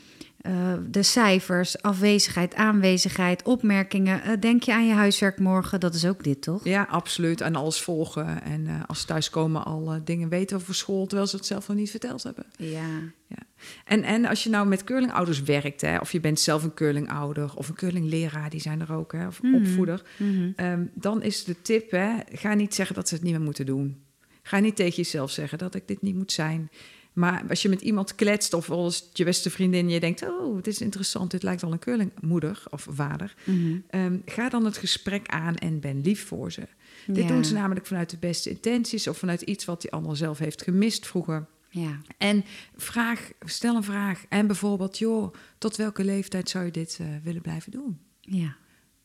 [0.43, 4.23] Eh, de cijfers, afwezigheid, aanwezigheid, opmerkingen.
[4.23, 5.81] Eh, denk je aan je huiswerk morgen?
[5.81, 6.65] Dat is ook dit, toch?
[6.65, 7.41] Ja, absoluut.
[7.41, 8.43] En alles volgen.
[8.43, 11.77] En eh, als ze thuiskomen al dingen weten over school, terwijl ze het zelf nog
[11.77, 12.45] niet verteld hebben.
[12.57, 12.81] Ja.
[13.85, 17.57] En, en als je nou met curlingouders werkt, hè, of je bent zelf een curlingouder
[17.57, 19.55] of een curlingleraar, die zijn er ook, hè, of Mhm.
[19.55, 20.51] opvoeder, Mhm.
[20.57, 23.67] ehm, dan is de tip, hè, ga niet zeggen dat ze het niet meer moeten
[23.67, 24.03] doen.
[24.43, 26.71] Ga niet tegen jezelf zeggen dat ik dit niet moet zijn.
[27.13, 30.67] Maar als je met iemand kletst of als je beste vriendin, je denkt, oh, het
[30.67, 33.77] is interessant, dit lijkt al een curlingmoeder of vader, Mhm.
[33.91, 36.63] ehm, ga dan het gesprek aan en ben lief voor ze.
[37.07, 40.39] Dit doen ze namelijk vanuit de beste intenties of vanuit iets wat die ander zelf
[40.39, 41.47] heeft gemist vroeger.
[41.71, 42.01] Ja.
[42.19, 42.45] En
[42.77, 44.25] vraag, stel een vraag.
[44.29, 47.99] En bijvoorbeeld, joh, tot welke leeftijd zou je dit eh, willen blijven doen?
[48.21, 48.57] ja.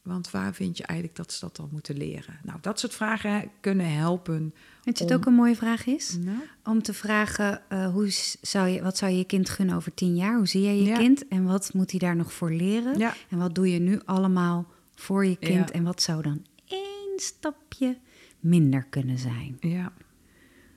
[0.07, 2.39] Want waar vind je eigenlijk dat ze dat dan moeten leren?
[2.43, 4.53] Nou, dat soort vragen kunnen helpen.
[4.83, 6.17] Weet je het ook een mooie vraag is?
[6.19, 8.07] Nou, Om te vragen, eh, hoe
[8.41, 10.37] zou je, wat zou je je kind gunnen over tien jaar?
[10.37, 10.97] Hoe zie jij je Ja.
[10.97, 11.27] kind?
[11.27, 12.97] En wat moet hij daar nog voor leren?
[12.97, 15.69] ja, En wat doe je nu allemaal voor je kind?
[15.69, 15.73] Ja.
[15.75, 17.97] En wat zou dan één stapje
[18.39, 19.57] minder kunnen zijn?
[19.59, 19.93] ja.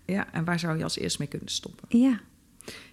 [0.05, 1.99] Ja, en waar zou je als eerst mee kunnen stoppen?
[2.01, 2.21] Ja,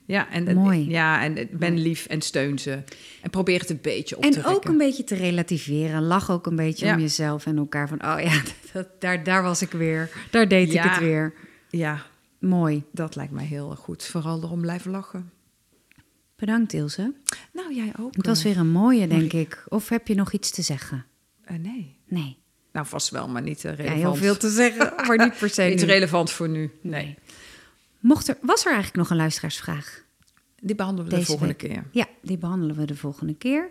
[0.07, 0.89] Ja, en, en- Mooi.
[0.89, 2.83] Ja, en ben lief en steun ze.
[3.21, 6.03] En probeer het een beetje op te en ook een beetje te relativeren.
[6.03, 6.93] Lach ook een beetje Ja.
[6.93, 7.87] om jezelf en elkaar.
[7.87, 8.41] Van, oh ja,
[8.73, 10.09] dat, daar, daar was ik weer.
[10.31, 11.33] Daar deed ik het weer.
[11.69, 12.05] Ja,
[12.39, 12.83] Mooi.
[12.91, 14.03] dat lijkt mij heel goed.
[14.05, 15.31] Vooral erom blijven lachen.
[16.35, 17.13] Bedankt Ilse.
[17.53, 18.15] Nou, jij ook.
[18.15, 18.45] Het was eh.
[18.45, 19.63] weer een mooie, denk ik.
[19.67, 21.05] Of heb je nog iets te zeggen?
[21.43, 21.95] Eh, nee.
[22.07, 22.37] Nee.
[22.71, 24.01] Nou, vast wel, maar niet eh, Ja, relevant.
[24.01, 25.85] heel veel te zeggen, maar niet per se Niet nu.
[25.85, 26.71] relevant voor nu.
[26.81, 27.17] Nee.
[27.99, 30.05] Mocht er, was er eigenlijk nog een luisteraarsvraag?
[30.61, 31.71] Die behandelen we de volgende week.
[31.71, 31.83] keer.
[31.91, 33.69] Ja, die behandelen we de volgende keer.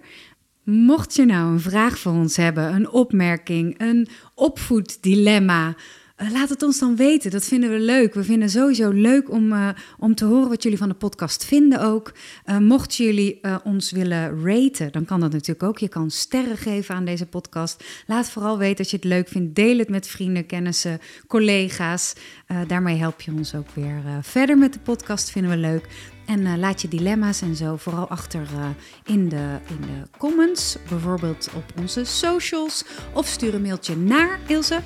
[0.62, 5.74] Mocht je nou een vraag voor ons hebben, een opmerking, een opvoeddilemma,
[6.16, 7.30] laat het ons dan weten.
[7.30, 8.14] Dat vinden we leuk.
[8.14, 11.80] We vinden sowieso leuk om, eh, om te horen wat jullie van de podcast vinden
[11.80, 12.12] ook.
[12.44, 15.78] Eh, mochten jullie eh, ons willen raten, dan kan dat natuurlijk ook.
[15.78, 17.84] Je kan sterren geven aan deze podcast.
[18.06, 19.54] Laat vooral weten dat je het leuk vindt.
[19.54, 22.14] Deel het met vrienden, kennissen, collega's.
[22.46, 25.30] Eh, daarmee help je ons ook weer eh, verder met de podcast.
[25.30, 25.88] Vinden we leuk.
[26.26, 28.68] En eh, laat je dilemma's en zo vooral achter eh,
[29.14, 30.76] in, de, in de comments.
[30.88, 32.84] Bijvoorbeeld op onze socials.
[33.12, 34.80] Of stuur een mailtje naar Ilse.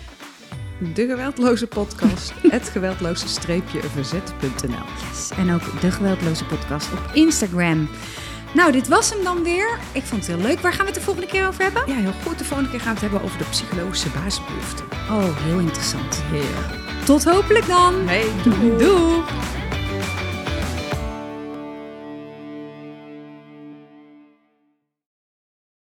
[0.80, 2.32] De geweldloze podcast.
[2.56, 4.84] het geweldloze streepje verzet.nl.
[5.10, 5.30] Yes.
[5.36, 7.88] En ook de Geweldloze Podcast op Instagram.
[8.54, 9.78] Nou, dit was hem dan weer.
[9.92, 10.60] Ik vond het heel leuk.
[10.60, 11.82] Waar gaan we het de volgende keer over hebben?
[11.86, 12.38] Ja, heel goed.
[12.38, 14.84] De volgende keer gaan we het hebben over de psychologische basisbehoeften.
[15.10, 16.22] Oh, heel interessant.
[16.24, 17.04] Heel.
[17.04, 17.94] Tot hopelijk dan.
[18.06, 18.26] Hey,
[18.78, 19.22] Doei.